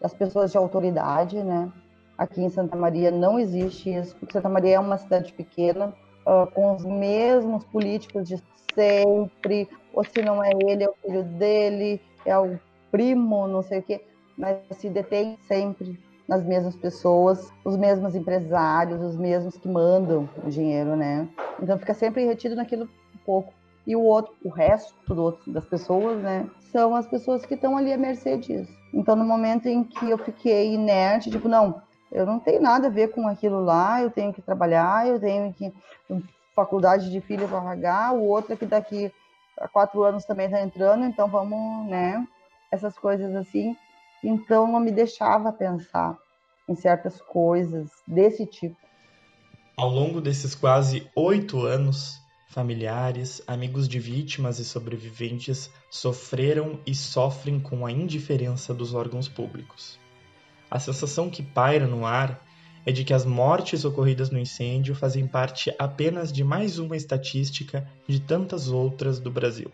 das 0.00 0.14
pessoas 0.14 0.52
de 0.52 0.56
autoridade, 0.56 1.42
né, 1.42 1.72
Aqui 2.18 2.42
em 2.42 2.48
Santa 2.48 2.76
Maria 2.76 3.12
não 3.12 3.38
existe 3.38 3.94
isso, 3.94 4.16
porque 4.16 4.32
Santa 4.32 4.48
Maria 4.48 4.74
é 4.74 4.80
uma 4.80 4.98
cidade 4.98 5.32
pequena, 5.32 5.94
uh, 6.26 6.50
com 6.50 6.74
os 6.74 6.84
mesmos 6.84 7.62
políticos 7.66 8.26
de 8.26 8.42
sempre, 8.74 9.68
ou 9.94 10.02
se 10.02 10.20
não 10.20 10.42
é 10.42 10.50
ele, 10.66 10.82
é 10.82 10.88
o 10.88 10.94
filho 11.00 11.22
dele, 11.22 12.00
é 12.26 12.36
o 12.36 12.58
primo, 12.90 13.46
não 13.46 13.62
sei 13.62 13.78
o 13.78 13.82
quê, 13.84 14.04
mas 14.36 14.58
se 14.72 14.90
detém 14.90 15.38
sempre 15.46 15.96
nas 16.28 16.44
mesmas 16.44 16.76
pessoas, 16.76 17.50
os 17.64 17.76
mesmos 17.76 18.14
empresários, 18.14 19.00
os 19.00 19.16
mesmos 19.16 19.56
que 19.56 19.66
mandam 19.66 20.28
o 20.44 20.50
dinheiro, 20.50 20.94
né? 20.94 21.26
Então 21.60 21.78
fica 21.78 21.94
sempre 21.94 22.26
retido 22.26 22.54
naquilo 22.54 22.88
pouco. 23.24 23.54
E 23.86 23.96
o 23.96 24.02
outro, 24.02 24.34
o 24.44 24.50
resto 24.50 24.94
do 25.14 25.22
outro, 25.22 25.50
das 25.50 25.64
pessoas, 25.64 26.20
né, 26.20 26.46
são 26.70 26.94
as 26.94 27.06
pessoas 27.06 27.46
que 27.46 27.54
estão 27.54 27.74
ali 27.74 27.90
à 27.90 27.96
mercê 27.96 28.36
disso. 28.36 28.70
Então 28.92 29.16
no 29.16 29.24
momento 29.24 29.66
em 29.66 29.82
que 29.82 30.10
eu 30.10 30.18
fiquei 30.18 30.74
inerte, 30.74 31.30
tipo, 31.30 31.48
não, 31.48 31.80
eu 32.12 32.26
não 32.26 32.38
tenho 32.38 32.60
nada 32.60 32.88
a 32.88 32.90
ver 32.90 33.08
com 33.08 33.26
aquilo 33.26 33.60
lá, 33.60 34.02
eu 34.02 34.10
tenho 34.10 34.32
que 34.32 34.42
trabalhar, 34.42 35.06
eu 35.06 35.18
tenho 35.18 35.52
que. 35.52 35.72
Faculdade 36.54 37.08
de 37.12 37.20
filho 37.20 37.46
para 37.46 37.60
pagar, 37.60 38.12
o 38.12 38.24
outro 38.24 38.52
é 38.52 38.56
que 38.56 38.66
daqui 38.66 39.12
a 39.60 39.68
quatro 39.68 40.02
anos 40.02 40.24
também 40.24 40.46
está 40.46 40.60
entrando, 40.60 41.04
então 41.04 41.28
vamos, 41.28 41.88
né? 41.88 42.26
Essas 42.72 42.98
coisas 42.98 43.32
assim. 43.36 43.76
Então 44.22 44.70
não 44.70 44.80
me 44.80 44.90
deixava 44.90 45.52
pensar 45.52 46.16
em 46.68 46.74
certas 46.74 47.20
coisas 47.20 47.90
desse 48.06 48.44
tipo. 48.46 48.76
Ao 49.76 49.88
longo 49.88 50.20
desses 50.20 50.54
quase 50.54 51.08
oito 51.14 51.64
anos, 51.64 52.20
familiares, 52.48 53.42
amigos 53.46 53.88
de 53.88 54.00
vítimas 54.00 54.58
e 54.58 54.64
sobreviventes 54.64 55.70
sofreram 55.90 56.80
e 56.86 56.94
sofrem 56.94 57.60
com 57.60 57.86
a 57.86 57.92
indiferença 57.92 58.74
dos 58.74 58.94
órgãos 58.94 59.28
públicos. 59.28 59.98
A 60.70 60.78
sensação 60.78 61.30
que 61.30 61.42
paira 61.42 61.86
no 61.86 62.04
ar 62.04 62.44
é 62.84 62.92
de 62.92 63.04
que 63.04 63.14
as 63.14 63.24
mortes 63.24 63.84
ocorridas 63.84 64.30
no 64.30 64.38
incêndio 64.38 64.94
fazem 64.94 65.26
parte 65.26 65.74
apenas 65.78 66.32
de 66.32 66.42
mais 66.42 66.78
uma 66.78 66.96
estatística 66.96 67.86
de 68.06 68.20
tantas 68.20 68.68
outras 68.68 69.20
do 69.20 69.30
Brasil. 69.30 69.70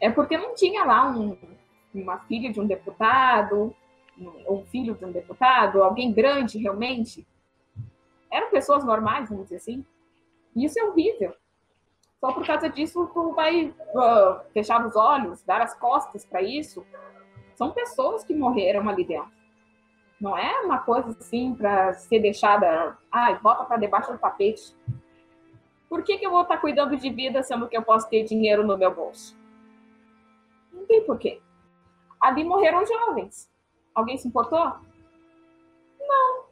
É 0.00 0.08
porque 0.10 0.38
não 0.38 0.54
tinha 0.54 0.84
lá 0.84 1.10
um, 1.10 1.36
uma 1.94 2.18
filha 2.20 2.52
de 2.52 2.60
um 2.60 2.66
deputado, 2.66 3.74
um 4.48 4.64
filho 4.66 4.94
de 4.94 5.04
um 5.04 5.12
deputado, 5.12 5.82
alguém 5.82 6.12
grande 6.12 6.58
realmente. 6.58 7.26
Eram 8.30 8.50
pessoas 8.50 8.84
normais, 8.84 9.28
vamos 9.28 9.44
dizer 9.44 9.56
assim. 9.56 9.84
E 10.54 10.64
isso 10.64 10.78
é 10.78 10.84
horrível. 10.84 11.34
Só 12.20 12.32
por 12.32 12.46
causa 12.46 12.68
disso, 12.68 13.10
tu 13.14 13.32
vai 13.32 13.66
uh, 13.66 14.40
fechar 14.52 14.84
os 14.86 14.94
olhos, 14.94 15.42
dar 15.42 15.62
as 15.62 15.74
costas 15.74 16.24
para 16.24 16.42
isso. 16.42 16.84
São 17.54 17.72
pessoas 17.72 18.22
que 18.22 18.34
morreram 18.34 18.88
ali 18.88 19.04
dentro. 19.04 19.30
Não 20.20 20.36
é 20.36 20.60
uma 20.60 20.78
coisa 20.78 21.10
assim 21.18 21.54
para 21.54 21.94
ser 21.94 22.20
deixada, 22.20 22.98
ai, 23.10 23.38
bota 23.38 23.64
para 23.64 23.78
debaixo 23.78 24.12
do 24.12 24.18
tapete. 24.18 24.76
Por 25.88 26.04
que, 26.04 26.18
que 26.18 26.26
eu 26.26 26.30
vou 26.30 26.42
estar 26.42 26.56
tá 26.56 26.60
cuidando 26.60 26.94
de 26.96 27.10
vida 27.10 27.42
sendo 27.42 27.66
que 27.66 27.76
eu 27.76 27.82
posso 27.82 28.08
ter 28.08 28.22
dinheiro 28.24 28.66
no 28.66 28.76
meu 28.76 28.94
bolso? 28.94 29.36
Não 30.70 30.84
tem 30.84 31.02
porquê. 31.04 31.40
Ali 32.20 32.44
morreram 32.44 32.84
jovens. 32.84 33.50
Alguém 33.94 34.18
se 34.18 34.28
importou? 34.28 34.74
Não. 35.98 36.44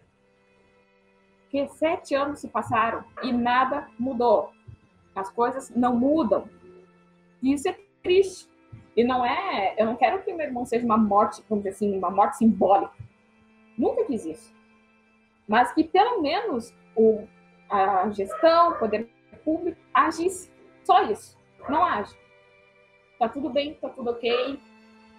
Porque 1.42 1.68
sete 1.68 2.14
anos 2.14 2.40
se 2.40 2.48
passaram 2.48 3.04
e 3.22 3.32
nada 3.32 3.88
mudou. 3.98 4.52
As 5.14 5.30
coisas 5.30 5.70
não 5.70 5.96
mudam. 5.96 6.48
Isso 7.42 7.68
é 7.68 7.78
triste. 8.02 8.48
E 8.96 9.04
não 9.04 9.24
é. 9.24 9.74
Eu 9.78 9.86
não 9.86 9.96
quero 9.96 10.22
que 10.22 10.32
meu 10.32 10.46
irmão 10.46 10.64
seja 10.64 10.84
uma 10.84 10.96
morte, 10.96 11.42
vamos 11.48 11.64
dizer 11.64 11.76
assim, 11.76 11.96
uma 11.96 12.10
morte 12.10 12.38
simbólica. 12.38 12.92
Nunca 13.76 14.04
quis 14.04 14.24
isso. 14.24 14.54
Mas 15.46 15.72
que 15.72 15.84
pelo 15.84 16.20
menos 16.20 16.74
o, 16.96 17.26
a 17.70 18.10
gestão, 18.10 18.72
o 18.72 18.78
poder 18.78 19.08
público, 19.44 19.80
agisse. 19.94 20.50
Só 20.84 21.02
isso. 21.02 21.38
Não 21.68 21.84
age. 21.84 22.14
Tá 23.18 23.28
tudo 23.28 23.48
bem, 23.50 23.74
tá 23.74 23.88
tudo 23.88 24.10
ok. 24.10 24.60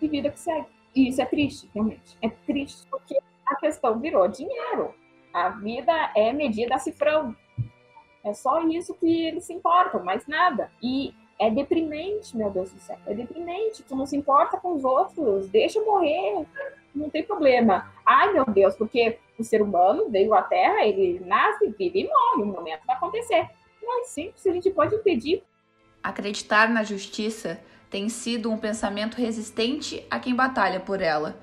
E 0.01 0.07
vida 0.07 0.29
que 0.29 0.39
segue. 0.39 0.67
E 0.95 1.09
isso 1.09 1.21
é 1.21 1.25
triste, 1.25 1.69
realmente. 1.73 2.17
É 2.21 2.29
triste 2.29 2.87
porque 2.89 3.17
a 3.45 3.55
questão 3.55 3.99
virou 3.99 4.27
dinheiro. 4.27 4.93
A 5.33 5.49
vida 5.49 6.11
é 6.15 6.33
medida 6.33 6.75
a 6.75 6.79
cifrão. 6.79 7.35
É 8.23 8.33
só 8.33 8.61
isso 8.67 8.93
que 8.95 9.27
eles 9.27 9.45
se 9.45 9.53
importam, 9.53 10.03
mais 10.03 10.25
nada. 10.27 10.71
E 10.81 11.13
é 11.39 11.49
deprimente, 11.49 12.35
meu 12.35 12.49
Deus 12.49 12.71
do 12.71 12.79
céu. 12.79 12.97
É 13.07 13.13
deprimente. 13.13 13.83
Tu 13.83 13.95
não 13.95 14.05
se 14.05 14.17
importa 14.17 14.57
com 14.57 14.73
os 14.73 14.83
outros. 14.83 15.47
Deixa 15.49 15.79
eu 15.79 15.85
morrer. 15.85 16.45
Não 16.93 17.09
tem 17.09 17.23
problema. 17.23 17.91
Ai, 18.05 18.33
meu 18.33 18.45
Deus, 18.45 18.75
porque 18.75 19.17
o 19.37 19.43
ser 19.43 19.61
humano 19.61 20.09
veio 20.09 20.33
à 20.33 20.41
Terra, 20.41 20.85
ele 20.85 21.19
nasce, 21.25 21.73
vive 21.77 22.01
e 22.01 22.07
morre. 22.07 22.43
Um 22.43 22.53
momento 22.53 22.85
vai 22.85 22.95
acontecer. 22.95 23.47
Mas 23.81 24.07
simples, 24.07 24.45
a 24.45 24.51
gente 24.51 24.69
pode 24.71 24.95
impedir. 24.95 25.43
Acreditar 26.03 26.69
na 26.69 26.83
justiça 26.83 27.61
tem 27.89 28.07
sido 28.09 28.51
um 28.51 28.57
pensamento 28.57 29.17
resistente 29.17 30.05
a 30.09 30.19
quem 30.19 30.35
batalha 30.35 30.79
por 30.79 31.01
ela. 31.01 31.39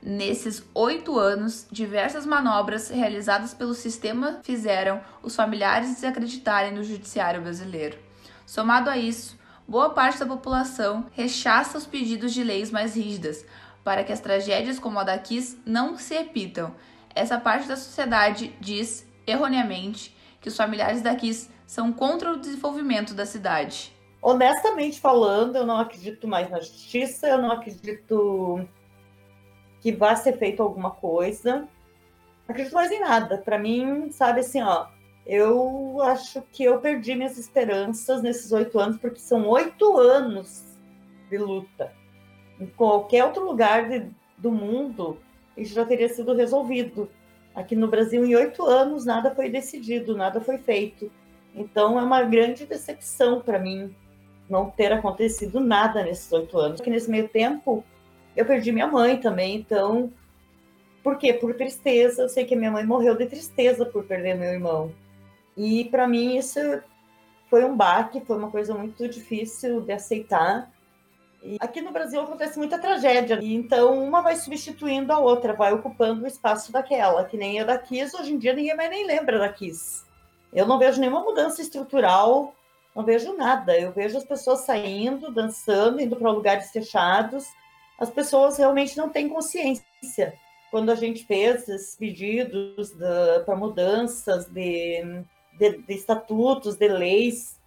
Nesses 0.00 0.64
oito 0.74 1.18
anos, 1.18 1.66
diversas 1.72 2.24
manobras 2.24 2.88
realizadas 2.88 3.52
pelo 3.52 3.74
sistema 3.74 4.38
fizeram 4.42 5.00
os 5.22 5.34
familiares 5.34 5.90
desacreditarem 5.90 6.72
no 6.72 6.84
judiciário 6.84 7.42
brasileiro. 7.42 7.98
Somado 8.46 8.88
a 8.88 8.96
isso, 8.96 9.36
boa 9.66 9.90
parte 9.90 10.20
da 10.20 10.26
população 10.26 11.06
rechaça 11.12 11.76
os 11.76 11.84
pedidos 11.84 12.32
de 12.32 12.44
leis 12.44 12.70
mais 12.70 12.94
rígidas 12.94 13.44
para 13.82 14.04
que 14.04 14.12
as 14.12 14.20
tragédias 14.20 14.78
como 14.78 14.98
a 15.00 15.04
da 15.04 15.18
Kiss 15.18 15.58
não 15.66 15.98
se 15.98 16.14
repitam. 16.14 16.74
Essa 17.12 17.38
parte 17.38 17.66
da 17.66 17.76
sociedade 17.76 18.54
diz, 18.60 19.04
erroneamente, 19.26 20.16
que 20.40 20.48
os 20.48 20.56
familiares 20.56 21.02
da 21.02 21.14
Kiss 21.16 21.50
são 21.66 21.92
contra 21.92 22.32
o 22.32 22.38
desenvolvimento 22.38 23.14
da 23.14 23.26
cidade. 23.26 23.92
Honestamente 24.20 25.00
falando, 25.00 25.56
eu 25.56 25.66
não 25.66 25.78
acredito 25.78 26.26
mais 26.26 26.50
na 26.50 26.58
justiça, 26.58 27.28
eu 27.28 27.38
não 27.38 27.52
acredito 27.52 28.66
que 29.80 29.92
vá 29.92 30.16
ser 30.16 30.36
feito 30.36 30.62
alguma 30.62 30.90
coisa. 30.90 31.60
Não 31.60 31.68
acredito 32.48 32.74
mais 32.74 32.90
em 32.90 33.00
nada. 33.00 33.38
Para 33.38 33.58
mim, 33.58 34.10
sabe 34.10 34.40
assim, 34.40 34.60
ó, 34.60 34.88
eu 35.24 36.02
acho 36.02 36.42
que 36.52 36.64
eu 36.64 36.80
perdi 36.80 37.14
minhas 37.14 37.38
esperanças 37.38 38.20
nesses 38.22 38.50
oito 38.50 38.78
anos, 38.78 38.98
porque 38.98 39.20
são 39.20 39.46
oito 39.48 39.96
anos 39.96 40.64
de 41.30 41.38
luta. 41.38 41.92
Em 42.58 42.66
qualquer 42.66 43.24
outro 43.24 43.44
lugar 43.44 43.88
de, 43.88 44.10
do 44.36 44.50
mundo, 44.50 45.18
isso 45.56 45.74
já 45.74 45.84
teria 45.84 46.08
sido 46.08 46.34
resolvido. 46.34 47.08
Aqui 47.54 47.76
no 47.76 47.86
Brasil, 47.86 48.24
em 48.24 48.34
oito 48.34 48.64
anos, 48.64 49.04
nada 49.04 49.32
foi 49.32 49.48
decidido, 49.48 50.16
nada 50.16 50.40
foi 50.40 50.58
feito. 50.58 51.10
Então, 51.54 51.98
é 51.98 52.02
uma 52.02 52.22
grande 52.22 52.66
decepção 52.66 53.40
para 53.40 53.58
mim 53.58 53.94
não 54.48 54.70
ter 54.70 54.92
acontecido 54.92 55.60
nada 55.60 56.02
nesses 56.02 56.30
oito 56.32 56.58
anos. 56.58 56.76
Porque 56.76 56.90
nesse 56.90 57.10
meio 57.10 57.28
tempo, 57.28 57.84
eu 58.36 58.44
perdi 58.44 58.72
minha 58.72 58.86
mãe 58.86 59.18
também, 59.18 59.56
então. 59.56 60.12
Por 61.02 61.16
quê? 61.16 61.32
Por 61.32 61.54
tristeza. 61.54 62.22
Eu 62.22 62.28
sei 62.28 62.44
que 62.44 62.56
minha 62.56 62.70
mãe 62.70 62.84
morreu 62.84 63.16
de 63.16 63.26
tristeza 63.26 63.84
por 63.86 64.04
perder 64.04 64.34
meu 64.34 64.50
irmão. 64.50 64.92
E 65.56 65.84
para 65.86 66.06
mim 66.06 66.36
isso 66.36 66.58
foi 67.50 67.64
um 67.64 67.76
baque, 67.76 68.20
foi 68.20 68.36
uma 68.36 68.50
coisa 68.50 68.74
muito 68.74 69.08
difícil 69.08 69.80
de 69.80 69.92
aceitar. 69.92 70.70
E 71.42 71.56
aqui 71.60 71.80
no 71.80 71.92
Brasil 71.92 72.20
acontece 72.20 72.58
muita 72.58 72.78
tragédia, 72.78 73.38
e 73.40 73.54
então 73.54 74.02
uma 74.02 74.20
vai 74.20 74.36
substituindo 74.36 75.12
a 75.12 75.18
outra, 75.18 75.52
vai 75.54 75.72
ocupando 75.72 76.24
o 76.24 76.26
espaço 76.26 76.72
daquela, 76.72 77.24
que 77.24 77.36
nem 77.36 77.60
a 77.60 77.64
da 77.64 77.78
Kiss, 77.78 78.16
hoje 78.16 78.32
em 78.32 78.38
dia 78.38 78.52
ninguém 78.52 78.76
mais 78.76 78.90
nem 78.90 79.06
lembra 79.06 79.38
da 79.38 79.48
Kiss. 79.48 80.04
Eu 80.52 80.66
não 80.66 80.78
vejo 80.78 81.00
nenhuma 81.00 81.22
mudança 81.22 81.62
estrutural, 81.62 82.54
não 82.98 83.04
vejo 83.04 83.36
nada. 83.36 83.78
Eu 83.78 83.92
vejo 83.92 84.18
as 84.18 84.24
pessoas 84.24 84.60
saindo, 84.60 85.32
dançando, 85.32 86.00
indo 86.00 86.16
para 86.16 86.30
lugares 86.30 86.70
fechados. 86.70 87.46
As 87.98 88.10
pessoas 88.10 88.58
realmente 88.58 88.96
não 88.96 89.08
têm 89.08 89.28
consciência. 89.28 90.34
Quando 90.70 90.90
a 90.90 90.94
gente 90.94 91.24
fez 91.24 91.68
esses 91.68 91.96
pedidos 91.96 92.92
para 93.44 93.56
mudanças 93.56 94.46
de 94.46 95.24
de, 95.58 95.78
de 95.78 95.94
estatutos, 95.94 96.76
de 96.76 96.88
leis 96.88 97.58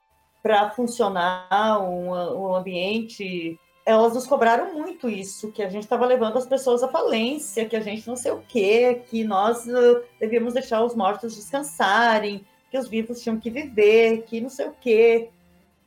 para 0.42 0.72
funcionar 0.72 1.80
um, 1.84 2.10
um 2.10 2.56
ambiente 2.56 3.60
elas 3.84 4.14
nos 4.14 4.28
cobraram 4.28 4.76
muito 4.76 5.10
isso, 5.10 5.52
que 5.52 5.64
a 5.64 5.68
gente 5.68 5.84
estava 5.84 6.06
levando 6.06 6.38
as 6.38 6.46
pessoas 6.46 6.84
à 6.84 6.88
falência, 6.88 7.68
que 7.68 7.76
a 7.76 7.82
gente 7.82 8.08
não 8.08 8.16
sei 8.16 8.32
o 8.32 8.44
quê, 8.48 9.02
que 9.10 9.24
nós 9.24 9.66
uh, 9.66 10.04
devíamos 10.20 10.54
deixar 10.54 10.84
os 10.84 10.96
mortos 10.96 11.36
descansarem, 11.36 12.46
que 12.72 12.78
os 12.78 12.88
vivos 12.88 13.22
tinham 13.22 13.38
que 13.38 13.50
viver, 13.50 14.24
que 14.24 14.40
não 14.42 14.50
sei 14.50 14.68
o 14.68 14.76
quê. 14.80 15.30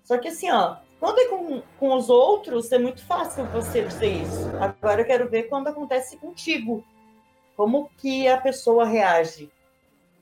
Só 0.05 0.18
que 0.18 0.29
assim, 0.29 0.51
ó, 0.51 0.77
quando 1.01 1.18
é 1.18 1.29
com, 1.29 1.62
com 1.81 1.97
os 1.97 2.11
outros, 2.11 2.70
é 2.70 2.79
muito 2.79 3.05
fácil 3.05 3.47
você 3.47 3.83
dizer 3.83 4.23
isso. 4.23 4.49
Agora 4.61 5.01
eu 5.01 5.07
quero 5.07 5.29
ver 5.29 5.44
quando 5.44 5.68
acontece 5.68 6.18
contigo. 6.18 6.85
Como 7.57 7.90
que 7.97 8.29
a 8.29 8.37
pessoa 8.37 8.85
reage 8.85 9.51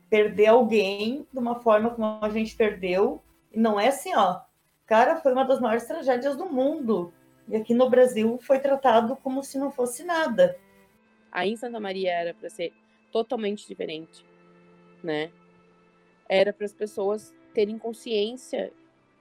perder 0.09 0.49
alguém 0.49 1.27
de 1.33 1.39
uma 1.39 1.61
forma 1.61 1.89
como 1.89 2.19
a 2.23 2.29
gente 2.29 2.55
perdeu. 2.55 3.23
E 3.51 3.59
não 3.59 3.81
é 3.81 3.89
assim, 3.89 4.15
ó. 4.15 4.41
Cara, 4.87 5.17
foi 5.17 5.33
uma 5.33 5.45
das 5.45 5.59
maiores 5.59 5.87
tragédias 5.87 6.37
do 6.37 6.47
mundo. 6.47 7.13
E 7.49 7.57
aqui 7.57 7.73
no 7.75 7.89
Brasil 7.89 8.39
foi 8.43 8.59
tratado 8.59 9.17
como 9.17 9.43
se 9.43 9.59
não 9.59 9.71
fosse 9.71 10.05
nada. 10.05 10.57
Aí 11.33 11.53
em 11.53 11.57
Santa 11.57 11.81
Maria 11.81 12.13
era 12.13 12.35
para 12.35 12.51
ser 12.51 12.73
totalmente 13.11 13.67
diferente, 13.67 14.23
né? 15.03 15.33
Era 16.33 16.53
para 16.53 16.65
as 16.65 16.73
pessoas 16.73 17.35
terem 17.53 17.79
consciência 17.79 18.73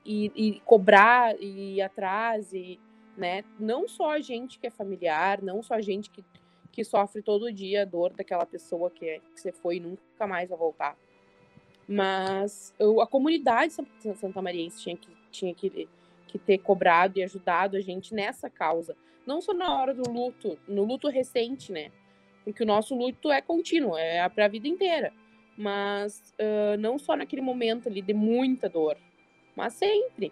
e, 0.05 0.31
e, 0.35 0.59
cobrar 0.61 1.35
e 1.39 1.75
ir 1.75 1.81
atrás 1.81 2.53
e, 2.53 2.79
né? 3.17 3.43
Não 3.59 3.87
só 3.87 4.11
a 4.11 4.19
gente 4.19 4.59
que 4.59 4.67
é 4.67 4.71
familiar, 4.71 5.41
não 5.41 5.61
só 5.61 5.75
a 5.75 5.81
gente 5.81 6.09
que 6.09 6.23
que 6.71 6.83
sofre 6.83 7.21
todo 7.21 7.51
dia 7.51 7.81
a 7.81 7.85
dor 7.85 8.13
daquela 8.13 8.45
pessoa 8.45 8.89
que, 8.89 9.05
é, 9.05 9.19
que 9.19 9.41
você 9.41 9.51
foi 9.51 9.77
e 9.77 9.79
nunca 9.79 10.25
mais 10.25 10.49
vai 10.49 10.57
voltar. 10.57 10.97
Mas 11.87 12.73
eu, 12.79 13.01
a 13.01 13.07
comunidade 13.07 13.73
Santa 13.73 14.41
Mariense 14.41 14.81
tinha 14.81 14.95
que, 14.95 15.09
tinha 15.29 15.53
que, 15.53 15.89
que 16.27 16.39
ter 16.39 16.59
cobrado 16.59 17.19
e 17.19 17.23
ajudado 17.23 17.75
a 17.75 17.81
gente 17.81 18.13
nessa 18.13 18.49
causa. 18.49 18.95
Não 19.25 19.41
só 19.41 19.53
na 19.53 19.77
hora 19.77 19.93
do 19.93 20.09
luto, 20.09 20.57
no 20.67 20.83
luto 20.85 21.09
recente, 21.09 21.71
né? 21.71 21.91
Porque 22.43 22.63
o 22.63 22.65
nosso 22.65 22.95
luto 22.95 23.29
é 23.29 23.41
contínuo, 23.41 23.97
é 23.97 24.27
para 24.29 24.45
a 24.45 24.47
vida 24.47 24.67
inteira. 24.67 25.13
Mas 25.57 26.33
uh, 26.39 26.77
não 26.79 26.97
só 26.97 27.15
naquele 27.15 27.41
momento 27.41 27.89
ali 27.89 28.01
de 28.01 28.13
muita 28.13 28.69
dor, 28.69 28.97
mas 29.55 29.73
sempre. 29.73 30.31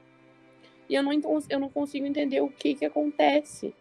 E 0.90 0.96
eu 0.96 1.04
não, 1.04 1.12
eu 1.50 1.60
não 1.60 1.70
consigo 1.70 2.06
entender 2.06 2.42
o 2.42 2.50
que, 2.50 2.74
que 2.74 2.86
acontece 2.86 3.74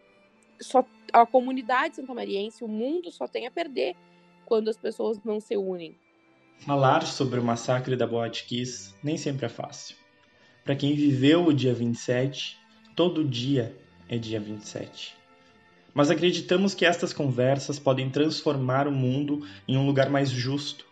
só 0.61 0.85
a 1.13 1.25
comunidade 1.25 1.97
santamariense, 1.97 2.65
o 2.65 2.69
mundo 2.69 3.11
só 3.11 3.27
tem 3.27 3.47
a 3.47 3.51
perder 3.51 3.95
quando 4.45 4.69
as 4.69 4.77
pessoas 4.77 5.23
não 5.25 5.41
se 5.41 5.57
unem. 5.57 5.95
Falar 6.59 7.07
sobre 7.07 7.39
o 7.39 7.45
massacre 7.45 7.97
da 7.97 8.07
Boate 8.07 8.45
Kiss 8.45 8.95
nem 9.03 9.17
sempre 9.17 9.47
é 9.47 9.49
fácil. 9.49 9.97
Para 10.65 10.77
quem 10.77 10.95
viveu 10.95 11.47
o 11.47 11.53
dia 11.53 11.73
27, 11.73 12.59
todo 12.95 13.25
dia 13.25 13.77
é 14.09 14.19
dia 14.19 14.41
27. 14.41 15.17
Mas 15.95 16.11
acreditamos 16.11 16.75
que 16.75 16.85
estas 16.85 17.13
conversas 17.13 17.79
podem 17.79 18.11
transformar 18.11 18.87
o 18.87 18.93
mundo 18.93 19.47
em 19.67 19.77
um 19.77 19.87
lugar 19.87 20.11
mais 20.11 20.31
justo, 20.31 20.87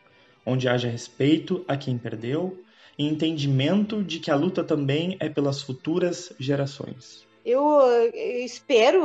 onde 0.47 0.69
haja 0.69 0.89
respeito 0.89 1.65
a 1.69 1.77
quem 1.77 1.99
perdeu 1.99 2.63
e 2.97 3.07
entendimento 3.07 4.03
de 4.03 4.21
que 4.21 4.31
a 4.31 4.37
luta 4.37 4.65
também 4.65 5.17
é 5.21 5.29
pelas 5.29 5.61
futuras 5.61 6.33
gerações 6.39 7.27
eu, 7.47 7.63
eu 7.63 8.45
espero, 8.45 9.01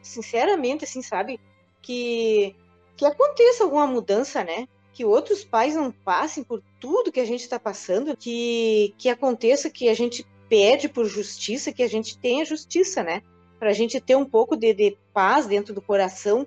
sinceramente, 0.00 0.84
assim, 0.84 1.02
sabe, 1.02 1.38
que, 1.82 2.56
que 2.96 3.04
aconteça 3.04 3.62
alguma 3.62 3.86
mudança, 3.86 4.42
né? 4.42 4.66
Que 4.94 5.04
outros 5.04 5.44
pais 5.44 5.76
não 5.76 5.92
passem 5.92 6.42
por 6.42 6.62
tudo 6.80 7.12
que 7.12 7.20
a 7.20 7.26
gente 7.26 7.42
está 7.42 7.60
passando, 7.60 8.16
que, 8.16 8.94
que 8.96 9.10
aconteça 9.10 9.68
que 9.68 9.86
a 9.90 9.94
gente 9.94 10.26
pede 10.48 10.88
por 10.88 11.04
justiça, 11.04 11.70
que 11.70 11.82
a 11.82 11.88
gente 11.88 12.16
tenha 12.16 12.42
justiça, 12.42 13.02
né? 13.02 13.22
Para 13.58 13.68
a 13.68 13.74
gente 13.74 14.00
ter 14.00 14.16
um 14.16 14.24
pouco 14.24 14.56
de, 14.56 14.72
de 14.72 14.96
paz 15.12 15.46
dentro 15.46 15.74
do 15.74 15.82
coração 15.82 16.46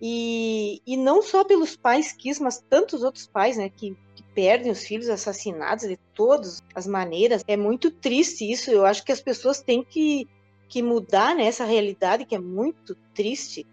e, 0.00 0.82
e 0.86 0.96
não 0.96 1.22
só 1.22 1.44
pelos 1.44 1.76
pais 1.76 2.12
quis, 2.12 2.38
mas 2.38 2.62
tantos 2.68 3.02
outros 3.02 3.26
pais, 3.26 3.56
né, 3.56 3.68
que, 3.68 3.96
que, 4.14 4.22
perdem 4.34 4.72
os 4.72 4.84
filhos 4.84 5.08
assassinados 5.08 5.86
de 5.86 5.96
todas 6.12 6.60
as 6.74 6.88
maneiras. 6.88 7.44
É 7.46 7.56
muito 7.56 7.88
triste 7.90 8.50
isso. 8.50 8.68
Eu 8.68 8.84
acho 8.84 9.04
que 9.04 9.12
as 9.12 9.20
pessoas 9.20 9.62
têm 9.62 9.84
que 9.84 10.28
que 10.68 10.82
mudar 10.82 11.36
né, 11.36 11.50
realidade 11.64 12.24
que 12.24 12.34
é 12.34 12.38
muito 12.38 12.96
triste 13.14 13.64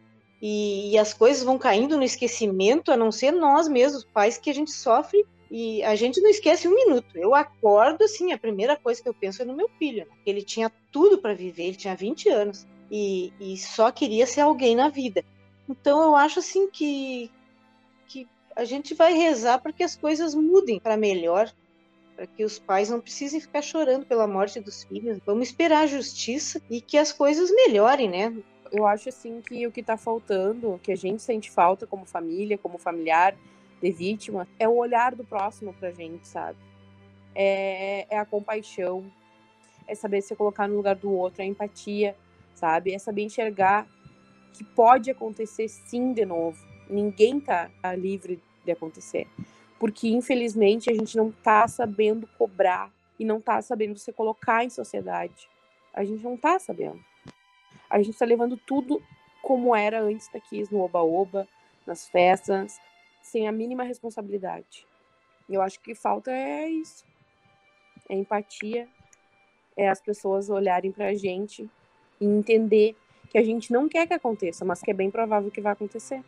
e, 0.41 0.91
e, 0.91 0.97
as 0.97 1.13
coisas 1.13 1.43
vão 1.43 1.57
caindo 1.57 1.97
no 1.97 2.03
esquecimento, 2.03 2.91
a 2.91 2.97
não 2.97 3.11
ser 3.11 3.31
nós 3.31 3.67
mesmos, 3.67 4.03
pais, 4.03 4.37
que 4.37 4.49
a 4.49 4.53
gente 4.53 4.71
sofre 4.71 5.23
e 5.49 5.83
a 5.83 5.95
gente 5.95 6.19
não 6.21 6.29
esquece 6.29 6.67
um 6.67 6.73
minuto. 6.73 7.15
Eu 7.15 7.35
acordo 7.35 8.03
assim, 8.03 8.31
a 8.31 8.37
primeira 8.37 8.75
coisa 8.75 9.01
que 9.01 9.09
eu 9.09 9.13
penso 9.13 9.41
é 9.41 9.45
no 9.45 9.55
meu 9.55 9.69
filho, 9.79 10.05
né? 10.05 10.15
ele 10.25 10.41
tinha 10.41 10.71
tudo 10.91 11.19
para 11.19 11.33
viver, 11.33 11.65
ele 11.65 11.75
tinha 11.75 11.95
20 11.95 12.29
anos. 12.29 12.67
e, 12.89 13.31
e 13.39 13.57
só 13.57 13.91
queria 13.91 14.25
ser 14.25 14.41
alguém 14.41 14.75
na 14.75 14.89
vida. 14.89 15.23
Então 15.69 16.01
eu 16.01 16.15
acho 16.15 16.39
assim 16.39 16.69
que, 16.69 17.31
que 18.07 18.27
a 18.55 18.65
gente 18.65 18.93
vai 18.93 19.13
rezar 19.13 19.59
para 19.59 19.71
que 19.71 19.83
as 19.83 19.95
coisas 19.95 20.35
mudem 20.35 20.79
para 20.79 20.97
melhor, 20.97 21.51
para 22.15 22.27
que 22.27 22.43
os 22.43 22.59
pais 22.59 22.89
não 22.89 22.99
precisem 22.99 23.39
ficar 23.39 23.61
chorando 23.61 24.05
pela 24.05 24.27
morte 24.27 24.59
dos 24.59 24.83
filhos. 24.83 25.19
Vamos 25.25 25.47
esperar 25.47 25.83
a 25.83 25.87
justiça 25.87 26.61
e 26.69 26.81
que 26.81 26.97
as 26.97 27.11
coisas 27.11 27.49
melhorem, 27.51 28.09
né? 28.09 28.35
Eu 28.71 28.85
acho 28.85 29.09
assim 29.09 29.41
que 29.41 29.65
o 29.67 29.71
que 29.71 29.81
está 29.81 29.97
faltando, 29.97 30.79
que 30.81 30.91
a 30.91 30.95
gente 30.95 31.21
sente 31.21 31.51
falta 31.51 31.85
como 31.85 32.05
família, 32.05 32.57
como 32.57 32.77
familiar 32.77 33.35
de 33.81 33.91
vítima, 33.91 34.47
é 34.59 34.67
o 34.67 34.75
olhar 34.75 35.15
do 35.15 35.23
próximo 35.23 35.73
pra 35.73 35.91
gente, 35.91 36.27
sabe? 36.27 36.57
É, 37.33 38.05
é 38.09 38.17
a 38.17 38.25
compaixão, 38.25 39.03
é 39.87 39.95
saber 39.95 40.21
se 40.21 40.35
colocar 40.35 40.67
no 40.67 40.75
lugar 40.75 40.95
do 40.95 41.11
outro, 41.11 41.41
a 41.41 41.45
empatia, 41.45 42.15
sabe? 42.55 42.93
É 42.93 42.99
saber 42.99 43.23
enxergar 43.23 43.87
que 44.53 44.63
pode 44.63 45.09
acontecer 45.09 45.67
sim 45.67 46.13
de 46.13 46.25
novo. 46.25 46.57
Ninguém 46.89 47.39
tá, 47.39 47.69
tá 47.81 47.95
livre 47.95 48.41
de 48.63 48.71
acontecer. 48.71 49.27
Porque, 49.79 50.09
infelizmente, 50.09 50.89
a 50.89 50.93
gente 50.93 51.17
não 51.17 51.31
tá 51.31 51.67
sabendo 51.67 52.27
cobrar 52.37 52.91
e 53.19 53.25
não 53.25 53.41
tá 53.41 53.61
sabendo 53.61 53.97
se 53.97 54.11
colocar 54.11 54.63
em 54.63 54.69
sociedade. 54.69 55.49
A 55.93 56.03
gente 56.03 56.23
não 56.23 56.37
tá 56.37 56.59
sabendo. 56.59 56.99
A 57.89 58.01
gente 58.01 58.17
tá 58.17 58.25
levando 58.25 58.57
tudo 58.57 59.01
como 59.41 59.75
era 59.75 60.01
antes 60.01 60.29
daqui, 60.31 60.63
no 60.71 60.81
oba-oba, 60.81 61.47
nas 61.85 62.07
festas, 62.07 62.79
sem 63.21 63.47
a 63.47 63.51
mínima 63.51 63.83
responsabilidade. 63.83 64.85
Eu 65.49 65.61
acho 65.61 65.79
que 65.79 65.95
falta 65.95 66.31
é 66.31 66.69
isso. 66.69 67.03
É 68.07 68.15
empatia, 68.15 68.87
é 69.75 69.89
as 69.89 70.01
pessoas 70.01 70.49
olharem 70.49 70.91
pra 70.91 71.13
gente 71.13 71.69
e 72.19 72.25
entender 72.25 72.95
que 73.31 73.37
a 73.37 73.43
gente 73.43 73.71
não 73.71 73.87
quer 73.87 74.05
que 74.05 74.13
aconteça, 74.13 74.65
mas 74.65 74.81
que 74.81 74.91
é 74.91 74.93
bem 74.93 75.09
provável 75.09 75.49
que 75.49 75.61
vai 75.61 75.71
acontecer. 75.71 76.21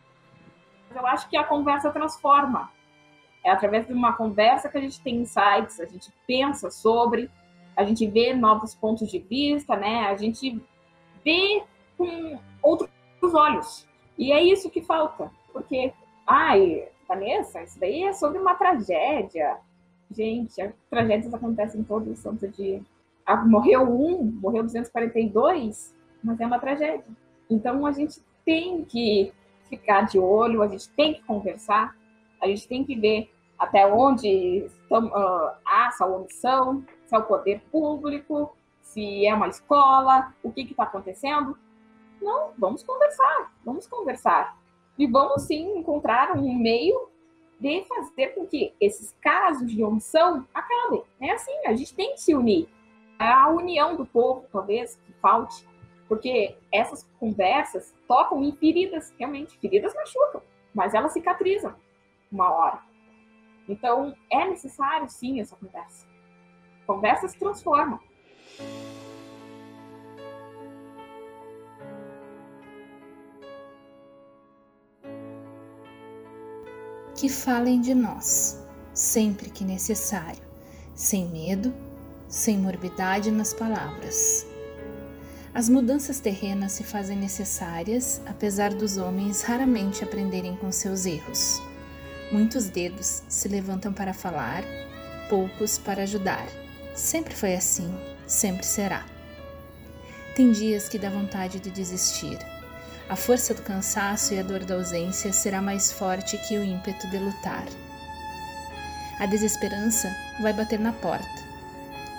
Eu 0.96 1.06
acho 1.06 1.30
que 1.30 1.36
a 1.36 1.44
conversa 1.44 1.92
transforma. 1.92 2.72
É 3.44 3.52
através 3.52 3.86
de 3.86 3.92
uma 3.92 4.14
conversa 4.14 4.70
que 4.70 4.78
a 4.78 4.82
gente 4.82 5.02
tem 5.02 5.18
insights, 5.18 5.82
a 5.82 5.86
gente 5.86 6.14
pensa 6.26 6.72
sobre, 6.72 7.30
a 7.76 7.84
gente 7.84 8.08
vê 8.08 8.34
novos 8.34 8.74
pontos 8.74 9.12
de 9.12 9.20
vista, 9.20 9.76
né? 9.76 10.06
A 10.06 10.16
gente 10.16 10.62
vê 11.26 11.62
com 11.98 12.40
outros 12.62 12.90
olhos. 13.34 13.86
E 14.18 14.32
é 14.32 14.42
isso 14.42 14.70
que 14.70 14.82
falta. 14.82 15.30
Porque, 15.52 15.92
ai, 16.26 16.88
Vanessa, 17.06 17.62
isso 17.64 17.78
daí 17.78 18.04
é 18.04 18.14
sobre 18.14 18.40
uma 18.40 18.56
tragédia. 18.56 19.58
Gente, 20.10 20.62
as 20.62 20.74
tragédias 20.90 21.34
acontecem 21.34 21.84
todo 21.84 22.16
santo 22.16 22.48
dia. 22.48 22.82
Ah, 23.26 23.44
morreu 23.44 23.82
um, 23.82 24.24
morreu 24.42 24.64
242, 24.64 25.94
mas 26.24 26.40
é 26.40 26.46
uma 26.46 26.60
tragédia. 26.60 27.06
Então 27.50 27.86
a 27.86 27.92
gente 27.92 28.22
tem 28.46 28.84
que 28.86 29.34
ficar 29.70 30.02
de 30.04 30.20
olho, 30.20 30.62
a 30.62 30.68
gente 30.68 30.90
tem 30.90 31.14
que 31.14 31.24
conversar, 31.24 31.96
a 32.42 32.48
gente 32.48 32.68
tem 32.68 32.84
que 32.84 32.96
ver 32.96 33.32
até 33.58 33.86
onde 33.86 34.68
uh, 34.90 35.52
há 35.66 35.88
essa 35.88 36.06
omissão, 36.06 36.84
se 37.06 37.16
é 37.16 37.18
o 37.18 37.24
poder 37.24 37.62
público, 37.72 38.56
se 38.82 39.26
é 39.26 39.34
uma 39.34 39.48
escola, 39.48 40.34
o 40.44 40.52
que 40.52 40.62
está 40.62 40.84
acontecendo. 40.84 41.58
Não, 42.22 42.52
vamos 42.58 42.84
conversar, 42.84 43.54
vamos 43.66 43.88
conversar. 43.88 44.58
E 44.98 45.08
vamos 45.08 45.44
sim 45.44 45.78
encontrar 45.78 46.38
um 46.38 46.54
meio 46.54 47.10
de 47.60 47.84
fazer 47.86 48.36
com 48.36 48.46
que 48.46 48.74
esses 48.80 49.16
casos 49.22 49.72
de 49.72 49.84
omissão 49.84 50.46
acabem. 50.54 51.04
É 51.20 51.32
assim, 51.32 51.66
a 51.66 51.74
gente 51.74 51.96
tem 51.96 52.14
que 52.14 52.22
se 52.22 52.36
unir. 52.36 52.68
É 53.20 53.28
a 53.28 53.48
união 53.50 53.96
do 53.96 54.06
povo, 54.06 54.46
talvez, 54.52 54.96
que 55.06 55.14
falte 55.14 55.66
porque 56.14 56.56
essas 56.72 57.10
conversas 57.20 57.92
tocam 58.08 58.44
em 58.44 58.52
feridas, 58.58 59.12
realmente, 59.18 59.58
feridas 59.58 59.96
machucam, 59.96 60.44
mas 60.72 60.94
elas 60.94 61.12
cicatrizam 61.12 61.74
uma 62.32 62.52
hora. 62.52 62.80
Então, 63.68 64.16
é 64.32 64.48
necessário, 64.48 65.10
sim, 65.10 65.42
essa 65.42 65.56
conversa. 65.56 66.06
Conversas 66.86 67.34
transformam. 67.34 68.00
Que 77.20 77.28
falem 77.28 77.82
de 77.82 77.96
nós, 77.96 78.64
sempre 78.94 79.50
que 79.50 79.64
necessário, 79.64 80.44
sem 80.94 81.28
medo, 81.28 81.74
sem 82.28 82.60
morbidade 82.60 83.32
nas 83.32 83.52
palavras 83.52 84.53
as 85.56 85.70
mudanças 85.70 86.20
terrenas 86.20 86.72
se 86.72 86.84
fazem 86.84 87.16
necessárias, 87.16 88.20
apesar 88.26 88.74
dos 88.74 88.98
homens 88.98 89.44
raramente 89.44 90.04
aprenderem 90.04 90.56
com 90.56 90.72
seus 90.72 91.06
erros. 91.06 91.62
Muitos 92.32 92.66
dedos 92.66 93.22
se 93.28 93.48
levantam 93.48 93.94
para 93.94 94.16
falar, 94.16 94.64
poucos 95.30 95.78
para 95.78 96.04
ajudar. 96.04 96.48
Sempre 96.96 97.36
foi 97.36 97.54
assim, 97.54 97.94
sempre 98.26 98.66
será. 98.66 99.06
Tem 100.36 100.52
dias 100.52 100.90
que 100.90 100.98
dá 100.98 101.12
vontade 101.12 101.60
de 101.60 101.70
desistir. 101.70 102.40
A 103.08 103.16
força 103.16 103.54
do 103.54 103.62
cansaço 103.62 104.34
e 104.34 104.40
a 104.40 104.44
dor 104.44 104.66
da 104.66 104.74
ausência 104.74 105.32
será 105.32 105.62
mais 105.62 105.92
forte 105.92 106.36
que 106.48 106.58
o 106.58 106.64
ímpeto 106.64 107.08
de 107.12 107.20
lutar. 107.20 107.68
A 109.20 109.28
desesperança 109.28 110.10
vai 110.42 110.52
bater 110.52 110.80
na 110.80 110.94
porta 110.94 111.43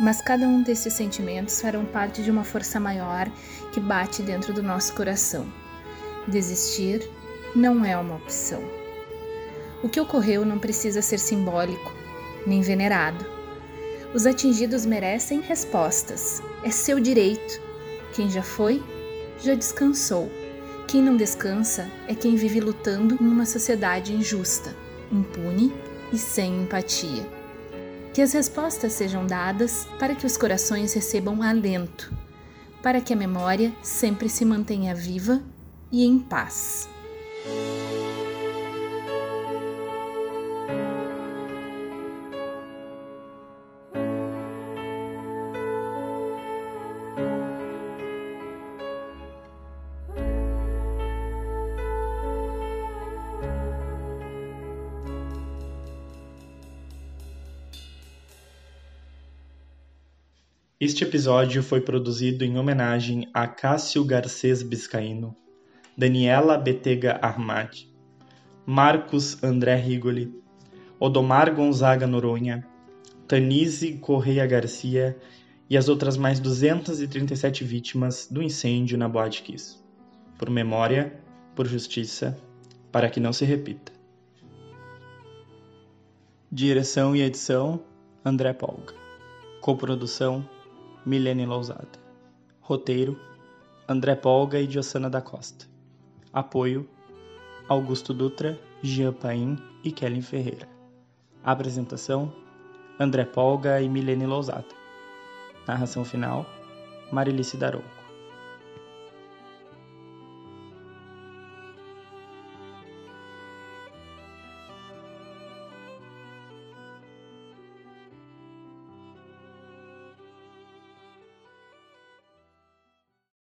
mas 0.00 0.20
cada 0.20 0.46
um 0.46 0.62
desses 0.62 0.92
sentimentos 0.92 1.60
farão 1.60 1.84
parte 1.84 2.22
de 2.22 2.30
uma 2.30 2.44
força 2.44 2.80
maior 2.80 3.30
que 3.72 3.80
bate 3.80 4.22
dentro 4.22 4.52
do 4.52 4.62
nosso 4.62 4.94
coração. 4.94 5.46
Desistir 6.26 7.08
não 7.54 7.84
é 7.84 7.96
uma 7.96 8.16
opção. 8.16 8.62
O 9.82 9.88
que 9.88 10.00
ocorreu 10.00 10.44
não 10.44 10.58
precisa 10.58 11.02
ser 11.02 11.18
simbólico, 11.18 11.92
nem 12.46 12.62
venerado. 12.62 13.24
Os 14.14 14.26
atingidos 14.26 14.86
merecem 14.86 15.40
respostas. 15.40 16.42
É 16.62 16.70
seu 16.70 16.98
direito. 16.98 17.60
Quem 18.14 18.30
já 18.30 18.42
foi, 18.42 18.82
já 19.42 19.54
descansou. 19.54 20.30
Quem 20.88 21.02
não 21.02 21.16
descansa 21.16 21.90
é 22.06 22.14
quem 22.14 22.36
vive 22.36 22.60
lutando 22.60 23.18
em 23.20 23.26
uma 23.26 23.44
sociedade 23.44 24.14
injusta, 24.14 24.74
impune 25.10 25.72
e 26.12 26.18
sem 26.18 26.62
empatia. 26.62 27.43
Que 28.14 28.22
as 28.22 28.32
respostas 28.32 28.92
sejam 28.92 29.26
dadas 29.26 29.88
para 29.98 30.14
que 30.14 30.24
os 30.24 30.36
corações 30.36 30.94
recebam 30.94 31.42
alento, 31.42 32.14
para 32.80 33.00
que 33.00 33.12
a 33.12 33.16
memória 33.16 33.74
sempre 33.82 34.28
se 34.28 34.44
mantenha 34.44 34.94
viva 34.94 35.42
e 35.90 36.04
em 36.04 36.20
paz. 36.20 36.88
Este 60.84 61.02
episódio 61.02 61.62
foi 61.62 61.80
produzido 61.80 62.44
em 62.44 62.58
homenagem 62.58 63.26
a 63.32 63.46
Cássio 63.46 64.04
Garcês 64.04 64.62
Biscaíno, 64.62 65.34
Daniela 65.96 66.58
Betega 66.58 67.18
Armad, 67.22 67.86
Marcos 68.66 69.42
André 69.42 69.76
Rigoli, 69.76 70.30
Odomar 71.00 71.54
Gonzaga 71.54 72.06
Noronha, 72.06 72.68
Tanise 73.26 73.94
Correia 73.94 74.46
Garcia 74.46 75.16
e 75.70 75.76
as 75.78 75.88
outras 75.88 76.18
mais 76.18 76.38
237 76.38 77.64
vítimas 77.64 78.28
do 78.30 78.42
incêndio 78.42 78.98
na 78.98 79.08
Boate 79.08 79.42
Kiss. 79.42 79.78
Por 80.36 80.50
memória, 80.50 81.18
por 81.56 81.66
justiça, 81.66 82.36
para 82.92 83.08
que 83.08 83.20
não 83.20 83.32
se 83.32 83.46
repita. 83.46 83.90
Direção 86.52 87.16
e 87.16 87.22
edição: 87.22 87.80
André 88.22 88.52
Polga. 88.52 88.92
Coprodução: 89.62 90.46
Milene 91.06 91.44
Lousada. 91.44 91.98
Roteiro: 92.60 93.18
André 93.86 94.16
Polga 94.16 94.58
e 94.58 94.66
Diossana 94.66 95.10
da 95.10 95.20
Costa. 95.20 95.66
Apoio: 96.32 96.88
Augusto 97.68 98.14
Dutra, 98.14 98.58
Jean 98.82 99.12
Paim 99.12 99.58
e 99.84 99.92
Kellen 99.92 100.22
Ferreira. 100.22 100.66
Apresentação: 101.44 102.32
André 102.98 103.26
Polga 103.26 103.82
e 103.82 103.88
Milene 103.88 104.24
Lousada. 104.26 104.64
Narração 105.66 106.06
final: 106.06 106.46
Marilice 107.12 107.58
Darouco. 107.58 107.93